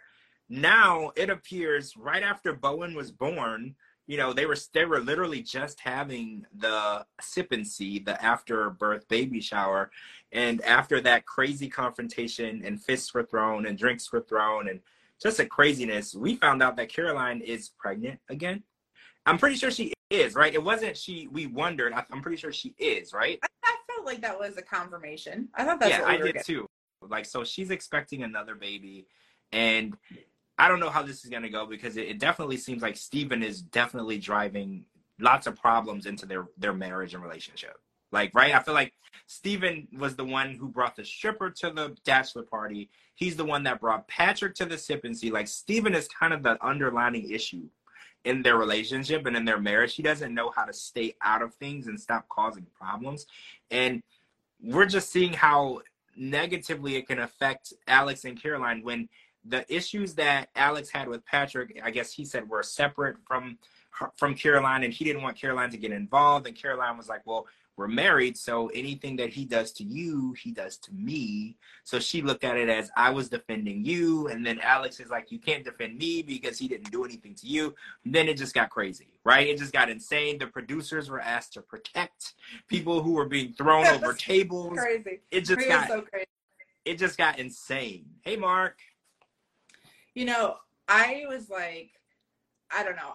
[0.48, 3.74] now it appears right after Bowen was born,
[4.06, 8.70] you know, they were they were literally just having the sip and see, the after
[8.70, 9.90] birth baby shower,
[10.32, 14.80] and after that crazy confrontation and fists were thrown and drinks were thrown and
[15.22, 16.14] just a craziness.
[16.14, 18.62] We found out that Caroline is pregnant again.
[19.26, 20.54] I'm pretty sure she is, right?
[20.54, 21.28] It wasn't she.
[21.30, 21.92] We wondered.
[21.92, 23.38] I'm pretty sure she is, right?
[23.42, 25.48] I, I felt like that was a confirmation.
[25.54, 26.42] I thought that's yeah, we I did getting.
[26.42, 26.66] too.
[27.02, 29.06] Like, so she's expecting another baby,
[29.52, 29.96] and
[30.56, 33.42] I don't know how this is gonna go because it, it definitely seems like Stephen
[33.42, 34.84] is definitely driving
[35.20, 37.76] lots of problems into their their marriage and relationship.
[38.10, 38.54] Like, right?
[38.54, 38.94] I feel like
[39.26, 42.88] Steven was the one who brought the stripper to the bachelor party.
[43.14, 45.30] He's the one that brought Patrick to the sip and see.
[45.30, 47.68] Like, Steven is kind of the underlining issue
[48.24, 49.94] in their relationship and in their marriage.
[49.94, 53.26] He doesn't know how to stay out of things and stop causing problems.
[53.70, 54.02] And
[54.62, 55.82] we're just seeing how
[56.16, 59.08] negatively it can affect Alex and Caroline when
[59.44, 63.58] the issues that Alex had with Patrick, I guess he said were separate from
[64.16, 67.46] from Caroline and he didn't want Caroline to get involved and Caroline was like, "Well,
[67.78, 71.56] we're married, so anything that he does to you, he does to me.
[71.84, 75.30] So she looked at it as I was defending you, and then Alex is like,
[75.30, 77.76] you can't defend me because he didn't do anything to you.
[78.04, 79.46] And then it just got crazy, right?
[79.46, 80.38] It just got insane.
[80.38, 82.34] The producers were asked to protect
[82.66, 84.76] people who were being thrown over tables.
[84.76, 85.20] Crazy.
[85.30, 86.26] It just got so crazy.
[86.84, 88.06] It just got insane.
[88.22, 88.80] Hey, Mark.
[90.14, 90.56] You know,
[90.88, 91.90] I was like,
[92.76, 93.12] I don't know.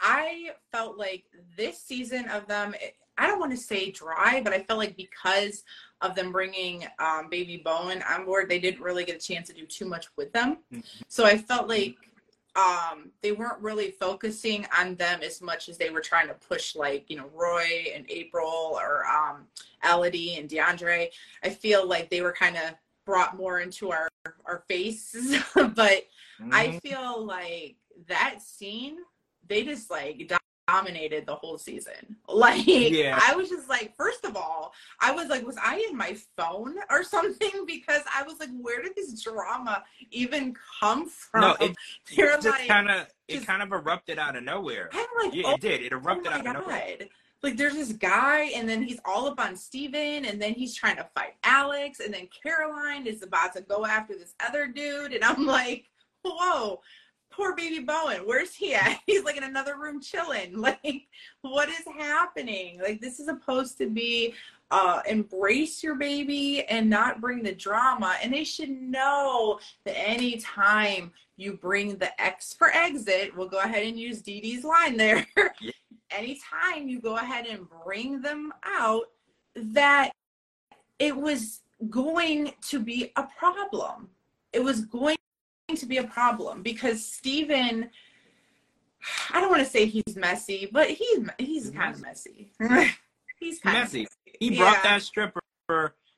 [0.00, 1.22] I felt like
[1.56, 2.74] this season of them.
[2.80, 5.64] It, I don't want to say dry, but I felt like because
[6.00, 9.54] of them bringing um, Baby Bowen on board, they didn't really get a chance to
[9.54, 10.58] do too much with them.
[10.72, 10.80] Mm-hmm.
[11.08, 11.96] So I felt like
[12.54, 16.74] um, they weren't really focusing on them as much as they were trying to push,
[16.74, 19.46] like you know, Roy and April or um,
[19.84, 21.08] Elodie and DeAndre.
[21.42, 24.08] I feel like they were kind of brought more into our
[24.46, 25.74] our faces, but
[26.40, 26.50] mm-hmm.
[26.52, 27.76] I feel like
[28.08, 28.98] that scene
[29.48, 30.18] they just like
[30.66, 31.92] dominated the whole season.
[32.28, 33.18] Like yeah.
[33.22, 36.74] I was just like, first of all, I was like, was I in my phone
[36.90, 37.64] or something?
[37.66, 41.40] Because I was like, where did this drama even come from?
[41.40, 41.70] No, it,
[42.10, 44.90] it just like, kind of it kind of erupted out of nowhere.
[44.92, 45.80] I'm like, yeah, oh, it did.
[45.82, 46.56] It erupted oh out God.
[46.56, 46.96] of nowhere.
[47.42, 50.96] Like there's this guy, and then he's all up on Steven, and then he's trying
[50.96, 55.24] to fight Alex, and then Caroline is about to go after this other dude, and
[55.24, 55.88] I'm like,
[56.22, 56.80] whoa
[57.36, 59.00] poor baby Bowen, where's he at?
[59.06, 60.54] He's like in another room chilling.
[60.66, 61.06] Like,
[61.42, 62.80] what is happening?
[62.82, 64.34] Like, this is supposed to be
[64.70, 68.16] uh, embrace your baby and not bring the drama.
[68.22, 73.84] And they should know that anytime you bring the X for exit, we'll go ahead
[73.84, 75.26] and use Dee Dee's line there.
[76.10, 79.04] Anytime you go ahead and bring them out,
[79.54, 80.12] that
[80.98, 84.08] it was going to be a problem.
[84.52, 85.15] It was going
[85.74, 87.90] to be a problem because Steven
[89.32, 92.50] I don't want to say he's messy, but he's he's kind of messy.
[93.38, 94.02] he's kind messy.
[94.02, 94.08] messy.
[94.38, 94.82] He brought yeah.
[94.82, 95.40] that stripper,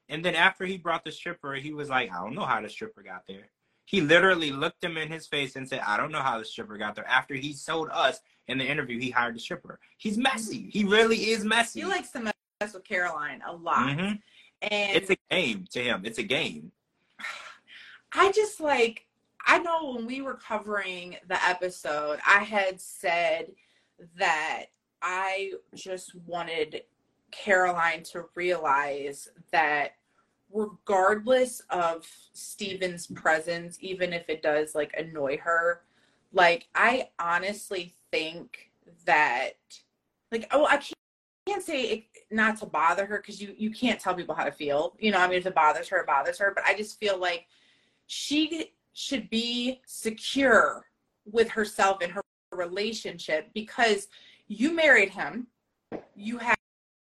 [0.09, 2.68] and then after he brought the stripper, he was like, "I don't know how the
[2.68, 3.51] stripper got there."
[3.84, 6.76] He literally looked him in his face and said, "I don't know how the stripper
[6.76, 9.78] got there." After he sold us in the interview, he hired the stripper.
[9.99, 10.68] He's messy.
[10.70, 11.80] He really is messy.
[11.80, 12.34] He likes to mess
[12.74, 14.14] with Caroline a lot, mm-hmm.
[14.62, 16.03] and it's a game to him.
[16.05, 16.72] It's a game.
[18.12, 19.07] I just like
[19.47, 23.53] I know when we were covering the episode, I had said
[24.18, 24.66] that
[25.01, 26.82] I just wanted
[27.30, 29.93] Caroline to realize that
[30.53, 35.82] regardless of Steven's presence, even if it does like annoy her,
[36.32, 38.70] like I honestly think
[39.05, 39.55] that
[40.32, 40.95] like oh I can't,
[41.47, 44.53] can't say it, not to bother her because you you can't tell people how to
[44.53, 44.95] feel.
[44.99, 46.53] You know, I mean if it bothers her, it bothers her.
[46.55, 47.47] But I just feel like
[48.07, 50.84] she should be secure
[51.24, 52.22] with herself and her
[52.53, 54.09] relationship because
[54.49, 55.47] you married him,
[56.16, 56.57] you have,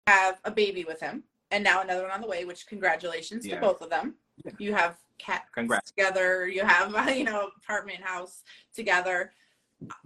[0.08, 3.56] have a baby with him, and now another one on the way, which congratulations yeah.
[3.56, 4.16] to both of them.
[4.44, 4.52] Yeah.
[4.60, 5.92] You have cats Congrats.
[5.92, 8.44] together, you have, you know, apartment house
[8.76, 9.32] together.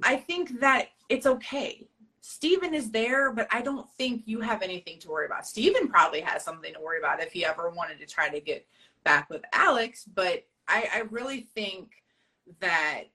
[0.04, 1.88] I think that it's okay.
[2.22, 5.48] Steven is there, but I don't think you have anything to worry about.
[5.48, 8.66] Steven probably has something to worry about if he ever wanted to try to get
[9.04, 11.92] back with Alex, but I, I really think
[12.60, 13.10] that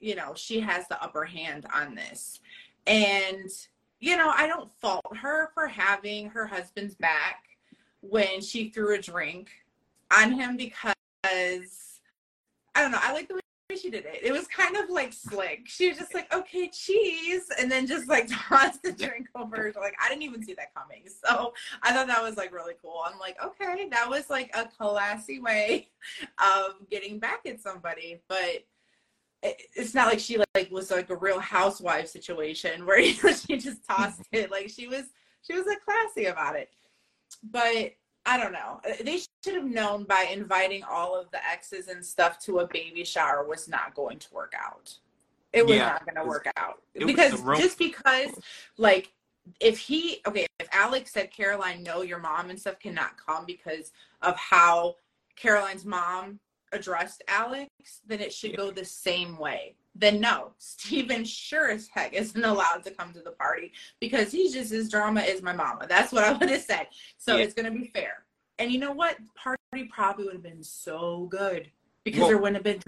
[0.00, 2.40] you know she has the upper hand on this.
[2.86, 3.50] And
[4.02, 7.44] you know i don't fault her for having her husband's back
[8.00, 9.48] when she threw a drink
[10.14, 10.92] on him because
[11.24, 13.41] i don't know i like the way
[13.76, 14.20] she did it.
[14.22, 15.62] It was kind of like slick.
[15.66, 19.72] She was just like okay cheese and then just like tossed the drink over.
[19.78, 21.04] Like i didn't even see that coming.
[21.24, 21.52] So
[21.82, 23.02] i thought that was like really cool.
[23.04, 25.88] I'm like okay that was like a classy way
[26.38, 28.22] of getting back at somebody.
[28.28, 28.64] But
[29.42, 33.56] it's not like she like was like a real housewife situation where you know, she
[33.56, 34.50] just tossed it.
[34.50, 35.04] Like she was
[35.42, 36.70] she was like classy about it.
[37.42, 37.94] But
[38.24, 38.80] I don't know.
[38.88, 42.66] Uh, they should have known by inviting all of the exes and stuff to a
[42.68, 44.96] baby shower was not going to work out.
[45.52, 48.30] It was yeah, not going to work out because just because,
[48.78, 49.12] like,
[49.60, 53.92] if he okay, if Alex said Caroline, no, your mom and stuff cannot come because
[54.22, 54.94] of how
[55.36, 56.38] Caroline's mom
[56.72, 57.68] addressed Alex,
[58.06, 58.56] then it should yeah.
[58.56, 63.20] go the same way then no, Steven sure as heck isn't allowed to come to
[63.20, 65.86] the party because he's just his drama is my mama.
[65.88, 66.88] That's what I would have said.
[67.18, 67.44] So yeah.
[67.44, 68.24] it's gonna be fair.
[68.58, 69.16] And you know what?
[69.34, 71.70] Party probably would have been so good
[72.04, 72.78] because well, there wouldn't have been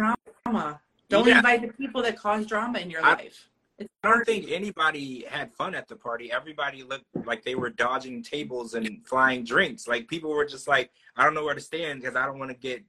[0.47, 0.81] drama.
[1.09, 1.39] Don't yeah.
[1.39, 3.49] invite the people that cause drama in your I, life.
[3.81, 6.31] I don't think anybody had fun at the party.
[6.31, 9.89] Everybody looked like they were dodging tables and flying drinks.
[9.89, 12.53] Like people were just like, I don't know where to stand because I don't want
[12.53, 12.85] to get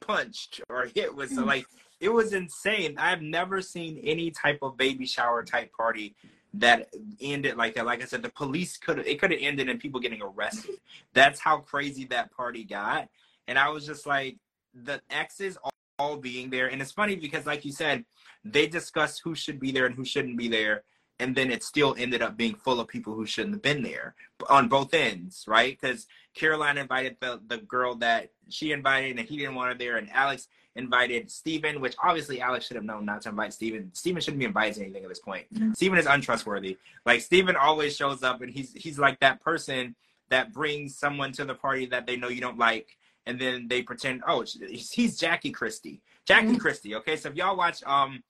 [0.00, 1.30] punched or hit with.
[1.30, 1.46] So mm.
[1.46, 1.66] like
[2.00, 2.96] it was insane.
[2.98, 6.16] I've never seen any type of baby shower type party
[6.54, 6.88] that
[7.20, 7.86] ended like that.
[7.86, 10.76] Like I said, the police could have it could have ended in people getting arrested.
[11.12, 13.08] That's how crazy that party got.
[13.46, 14.36] And I was just like,
[14.74, 16.68] the exes all, all being there.
[16.68, 18.04] And it's funny because like you said,
[18.44, 20.84] they discussed who should be there and who shouldn't be there.
[21.18, 24.14] And then it still ended up being full of people who shouldn't have been there
[24.48, 25.78] on both ends, right?
[25.78, 29.98] Because Caroline invited the, the girl that she invited and he didn't want her there,
[29.98, 33.90] and Alex invited Steven, which obviously Alex should have known not to invite Steven.
[33.94, 35.46] Steven shouldn't be invited to anything at this point.
[35.52, 35.72] Mm-hmm.
[35.72, 36.78] Steven is untrustworthy.
[37.04, 39.96] Like Steven always shows up and he's he's like that person
[40.28, 42.96] that brings someone to the party that they know you don't like
[43.26, 46.02] and then they pretend oh he's Jackie Christie.
[46.24, 46.56] Jackie mm-hmm.
[46.56, 47.16] Christie, okay?
[47.16, 48.22] So if y'all watch um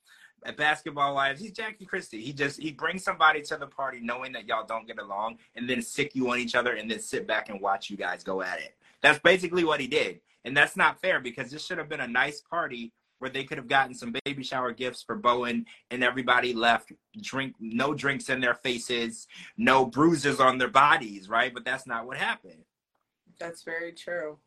[0.56, 1.40] basketball wives.
[1.40, 2.22] he's Jackie Christie.
[2.22, 5.68] He just he brings somebody to the party knowing that y'all don't get along and
[5.68, 8.42] then sick you on each other and then sit back and watch you guys go
[8.42, 8.76] at it.
[9.02, 10.20] That's basically what he did.
[10.44, 13.58] And that's not fair because this should have been a nice party where they could
[13.58, 18.40] have gotten some baby shower gifts for Bowen and everybody left drink no drinks in
[18.40, 19.28] their faces,
[19.58, 21.52] no bruises on their bodies, right?
[21.52, 22.64] But that's not what happened.
[23.38, 24.38] That's very true.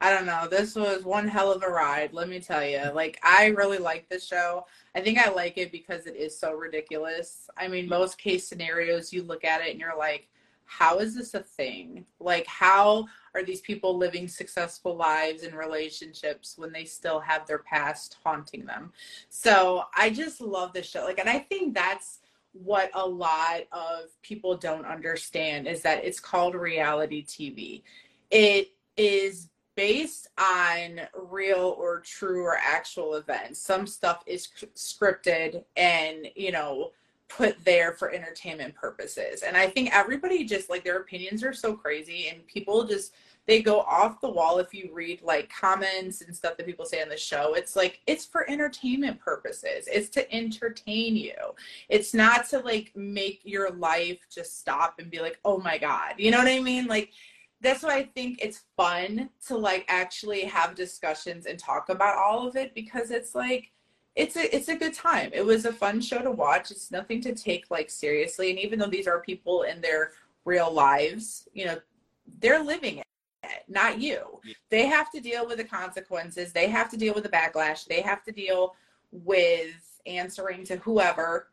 [0.00, 0.46] I don't know.
[0.48, 2.90] This was one hell of a ride, let me tell you.
[2.94, 4.66] Like I really like this show.
[4.94, 7.48] I think I like it because it is so ridiculous.
[7.56, 10.28] I mean, most case scenarios you look at it and you're like,
[10.76, 12.04] how is this a thing?
[12.18, 17.60] Like, how are these people living successful lives and relationships when they still have their
[17.60, 18.92] past haunting them?
[19.28, 21.04] So I just love this show.
[21.04, 22.20] Like, and I think that's
[22.52, 27.82] what a lot of people don't understand is that it's called reality TV.
[28.30, 31.00] It is based on
[31.30, 33.60] real or true or actual events.
[33.60, 36.90] Some stuff is scripted and, you know,
[37.28, 39.42] put there for entertainment purposes.
[39.42, 43.14] And I think everybody just like their opinions are so crazy and people just
[43.46, 47.02] they go off the wall if you read like comments and stuff that people say
[47.02, 47.54] on the show.
[47.54, 49.86] It's like it's for entertainment purposes.
[49.86, 51.34] It's to entertain you.
[51.88, 56.14] It's not to like make your life just stop and be like, "Oh my god."
[56.16, 56.86] You know what I mean?
[56.86, 57.10] Like
[57.60, 62.46] that's why I think it's fun to like actually have discussions and talk about all
[62.46, 63.70] of it because it's like
[64.16, 65.30] it's a it's a good time.
[65.32, 66.70] It was a fun show to watch.
[66.70, 68.50] It's nothing to take like seriously.
[68.50, 70.12] And even though these are people in their
[70.44, 71.78] real lives, you know,
[72.40, 73.06] they're living it,
[73.68, 74.40] not you.
[74.70, 76.52] They have to deal with the consequences.
[76.52, 77.86] They have to deal with the backlash.
[77.86, 78.74] They have to deal
[79.10, 81.48] with answering to whoever.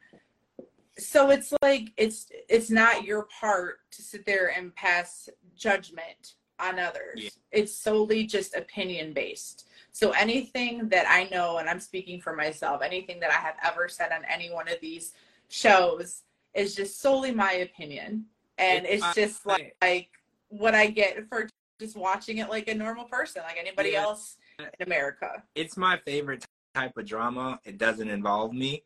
[0.98, 6.78] So it's like it's it's not your part to sit there and pass judgment on
[6.78, 7.24] others.
[7.24, 7.30] Yeah.
[7.52, 9.68] It's solely just opinion based.
[9.92, 13.88] So anything that I know, and I'm speaking for myself, anything that I have ever
[13.90, 15.14] said on any one of these
[15.50, 16.22] shows
[16.54, 18.26] is just solely my opinion.
[18.58, 20.10] And it's, it's just like, like
[20.48, 24.04] what I get for just watching it like a normal person, like anybody yeah.
[24.04, 25.44] else in America.
[25.56, 27.60] It's my favorite type of drama.
[27.66, 28.84] It doesn't involve me.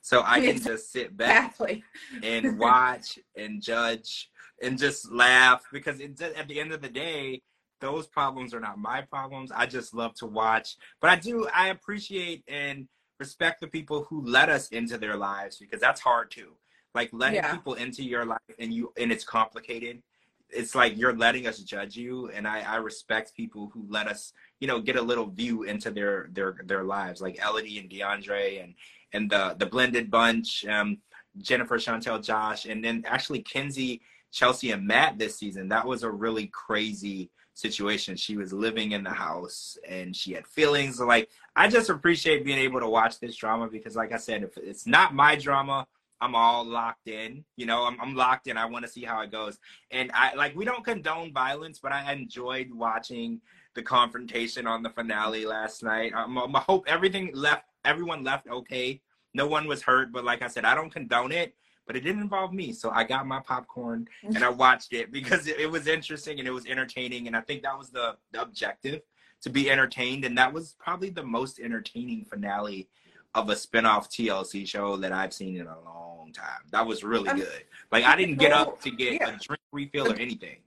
[0.00, 1.84] So I can just sit back exactly.
[2.22, 4.30] and watch and judge
[4.62, 7.42] and just laugh because it, at the end of the day,
[7.80, 9.50] those problems are not my problems.
[9.54, 10.76] I just love to watch.
[11.00, 15.56] But I do, I appreciate and respect the people who let us into their lives
[15.56, 16.52] because that's hard too.
[16.94, 17.52] Like letting yeah.
[17.52, 20.02] people into your life and you, and it's complicated.
[20.50, 22.30] It's like you're letting us judge you.
[22.30, 25.90] And I, I respect people who let us, you know, get a little view into
[25.90, 28.74] their, their, their lives like Elodie and DeAndre and,
[29.12, 30.98] and the, the blended bunch, um,
[31.36, 34.00] Jennifer, Chantel, Josh, and then actually Kenzie,
[34.32, 35.68] Chelsea and Matt this season.
[35.68, 38.16] That was a really crazy situation.
[38.16, 41.00] She was living in the house and she had feelings.
[41.00, 44.56] Like I just appreciate being able to watch this drama because, like I said, if
[44.56, 45.86] it's not my drama,
[46.20, 47.44] I'm all locked in.
[47.56, 48.56] You know, I'm, I'm locked in.
[48.56, 49.58] I want to see how it goes.
[49.90, 53.40] And I like we don't condone violence, but I enjoyed watching
[53.74, 56.12] the confrontation on the finale last night.
[56.14, 57.64] Um, I hope everything left.
[57.84, 59.00] Everyone left okay.
[59.34, 61.54] No one was hurt, but like I said, I don't condone it
[61.88, 62.70] but it didn't involve me.
[62.72, 66.46] So I got my popcorn and I watched it because it, it was interesting and
[66.46, 67.26] it was entertaining.
[67.26, 69.00] And I think that was the, the objective
[69.40, 70.24] to be entertained.
[70.24, 72.88] And that was probably the most entertaining finale
[73.34, 76.60] of a spinoff TLC show that I've seen in a long time.
[76.70, 77.64] That was really um, good.
[77.90, 79.34] Like I didn't get up to get yeah.
[79.34, 80.58] a drink refill or um, anything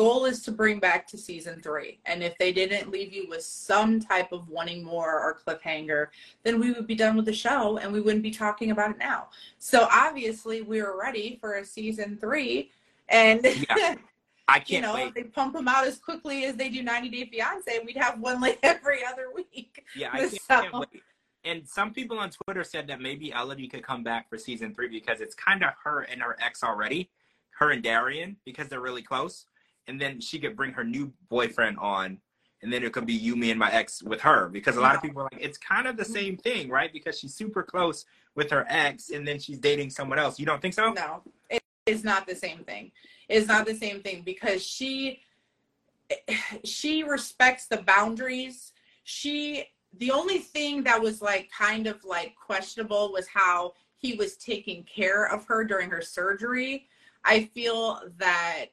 [0.00, 1.98] goal is to bring back to season three.
[2.06, 6.06] And if they didn't leave you with some type of wanting more or cliffhanger,
[6.42, 8.98] then we would be done with the show and we wouldn't be talking about it
[8.98, 9.28] now.
[9.58, 12.70] So obviously we are ready for a season three.
[13.10, 13.96] And yeah.
[14.48, 15.08] I can't you know, wait.
[15.08, 18.18] if they pump them out as quickly as they do 90 Day Fiance, we'd have
[18.18, 19.84] one like every other week.
[19.94, 20.38] Yeah, I can't, so.
[20.48, 21.02] can't wait.
[21.44, 24.88] And some people on Twitter said that maybe Elodie could come back for season three
[24.88, 27.10] because it's kind of her and her ex already,
[27.50, 29.44] her and Darian, because they're really close
[29.90, 32.18] and then she could bring her new boyfriend on
[32.62, 34.94] and then it could be you me and my ex with her because a lot
[34.94, 36.92] of people are like it's kind of the same thing right?
[36.92, 40.38] Because she's super close with her ex and then she's dating someone else.
[40.38, 40.92] You don't think so?
[40.92, 41.22] No.
[41.50, 42.92] It is not the same thing.
[43.28, 45.20] It's not the same thing because she
[46.64, 48.72] she respects the boundaries.
[49.02, 49.64] She
[49.98, 54.84] the only thing that was like kind of like questionable was how he was taking
[54.84, 56.86] care of her during her surgery.
[57.24, 58.66] I feel that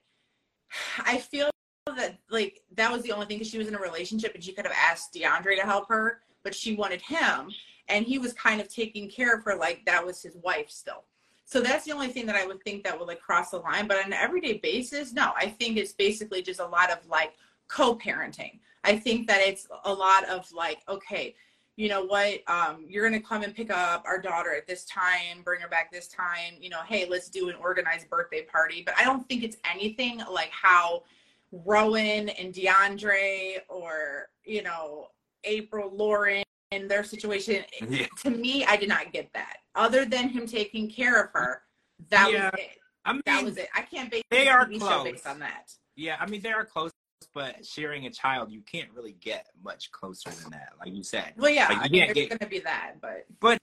[1.06, 1.50] I feel
[1.86, 4.54] that like that was the only thing because she was in a relationship and she
[4.54, 7.50] could have asked DeAndre to help her, but she wanted him,
[7.88, 11.04] and he was kind of taking care of her like that was his wife still.
[11.46, 13.88] So that's the only thing that I would think that would like cross the line.
[13.88, 17.34] But on an everyday basis, no, I think it's basically just a lot of like
[17.70, 18.60] co-parenting.
[18.84, 21.36] I think that it's a lot of like, okay,
[21.78, 24.84] you know what, um, you're going to come and pick up our daughter at this
[24.86, 28.82] time, bring her back this time, you know, hey, let's do an organized birthday party.
[28.84, 31.04] But I don't think it's anything like how
[31.52, 35.10] Rowan and DeAndre or, you know,
[35.44, 37.64] April, Lauren, and their situation.
[37.88, 38.08] Yeah.
[38.24, 39.58] To me, I did not get that.
[39.76, 41.62] Other than him taking care of her,
[42.10, 42.46] that yeah.
[42.46, 42.80] was it.
[43.06, 43.70] I mean, that was it.
[43.76, 45.04] I can't base they are close.
[45.04, 45.72] based on that.
[45.96, 46.92] Yeah, I mean they are close
[47.34, 51.34] but sharing a child, you can't really get much closer than that, like you said.
[51.38, 53.60] Well, yeah, like, I mean, it's gonna be that, but but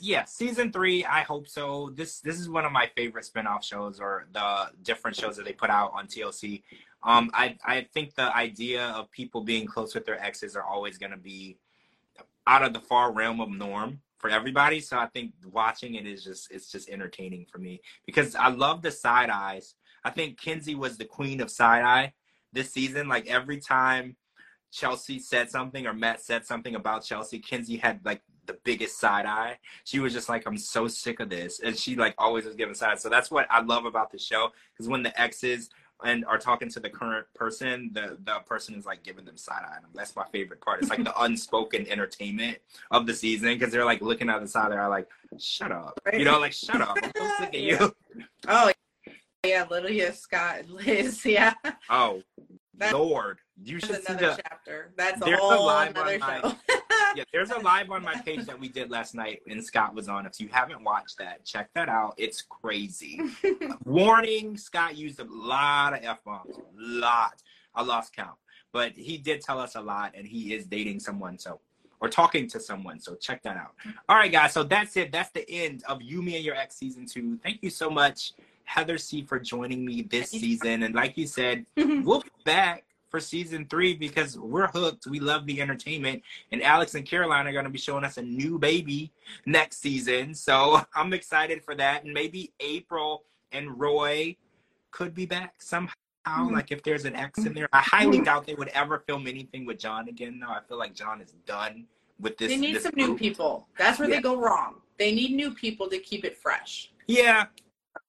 [0.00, 1.04] yeah, season three.
[1.04, 1.90] I hope so.
[1.94, 5.52] This this is one of my favorite spinoff shows, or the different shows that they
[5.52, 6.62] put out on TLC.
[7.02, 10.98] Um, I I think the idea of people being close with their exes are always
[10.98, 11.58] gonna be
[12.46, 14.00] out of the far realm of norm.
[14.18, 14.80] for everybody.
[14.80, 18.80] So I think watching it is just it's just entertaining for me because I love
[18.80, 19.74] the side eyes.
[20.04, 22.14] I think Kenzie was the queen of side eye
[22.52, 23.08] this season.
[23.08, 24.16] Like every time
[24.72, 29.26] Chelsea said something or Matt said something about Chelsea, Kenzie had like the biggest side
[29.26, 29.58] eye.
[29.84, 31.60] She was just like, I'm so sick of this.
[31.60, 33.00] And she like always was giving side.
[33.00, 34.52] So that's what I love about the show.
[34.72, 35.70] Because when the exes
[36.04, 39.62] and are talking to the current person, the the person is like giving them side
[39.64, 39.78] eye.
[39.94, 40.80] That's my favorite part.
[40.80, 42.58] It's like the unspoken entertainment
[42.90, 44.72] of the season because they're like looking at the side.
[44.72, 47.94] They're like, "Shut up," you know, like "Shut up." I'm so sick of you.
[48.48, 48.72] Oh
[49.46, 51.54] yeah, Lydia Scott, and Liz, yeah.
[51.88, 52.22] Oh
[52.78, 54.92] that, Lord, you should see the chapter.
[54.96, 56.56] That's a whole a live on my,
[57.16, 60.08] yeah, there's a live on my page that we did last night, and Scott was
[60.08, 60.26] on.
[60.26, 62.14] If you haven't watched that, check that out.
[62.18, 63.20] It's crazy.
[63.84, 67.42] Warning: Scott used a lot of f bombs, a lot.
[67.74, 68.36] I lost count,
[68.72, 71.60] but he did tell us a lot, and he is dating someone, so
[72.00, 73.00] or talking to someone.
[73.00, 73.72] So check that out.
[74.08, 74.52] All right, guys.
[74.52, 75.12] So that's it.
[75.12, 77.38] That's the end of You, Me, and Your Ex season two.
[77.42, 78.34] Thank you so much,
[78.66, 80.82] Heather C, for joining me this season.
[80.82, 82.04] And like you said, mhm.
[82.04, 85.06] we'll be back for season three because we're hooked.
[85.06, 86.22] We love the entertainment.
[86.52, 89.12] And Alex and Caroline are going to be showing us a new baby
[89.46, 90.34] next season.
[90.34, 92.04] So I'm excited for that.
[92.04, 94.36] And maybe April and Roy
[94.90, 95.94] could be back somehow.
[96.26, 96.54] Mm-hmm.
[96.54, 97.54] Like if there's an X in mm-hmm.
[97.54, 98.24] there, I highly mm-hmm.
[98.24, 100.40] doubt they would ever film anything with John again.
[100.40, 101.86] Though I feel like John is done
[102.20, 102.48] with this.
[102.48, 103.10] They need this some group.
[103.10, 103.68] new people.
[103.78, 104.16] That's where yeah.
[104.16, 104.76] they go wrong.
[104.98, 106.90] They need new people to keep it fresh.
[107.06, 107.46] Yeah,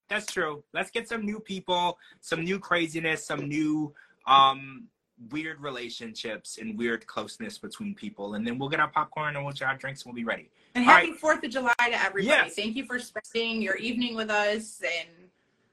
[0.09, 0.63] that's true.
[0.73, 3.93] Let's get some new people, some new craziness, some new
[4.25, 4.87] um,
[5.31, 8.35] weird relationships and weird closeness between people.
[8.35, 10.49] And then we'll get our popcorn and we'll get our drinks and we'll be ready.
[10.75, 11.21] And happy right.
[11.21, 12.27] 4th of July to everybody.
[12.27, 12.55] Yes.
[12.55, 14.81] Thank you for spending your evening with us.
[14.83, 15.29] And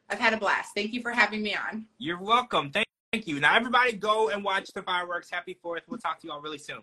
[0.08, 0.74] I've had a blast.
[0.74, 1.86] Thank you for having me on.
[1.98, 2.70] You're welcome.
[2.70, 3.40] Thank, thank you.
[3.40, 5.30] Now, everybody go and watch the fireworks.
[5.30, 5.80] Happy 4th.
[5.88, 6.82] We'll talk to you all really soon.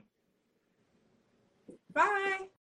[1.93, 2.51] Bye.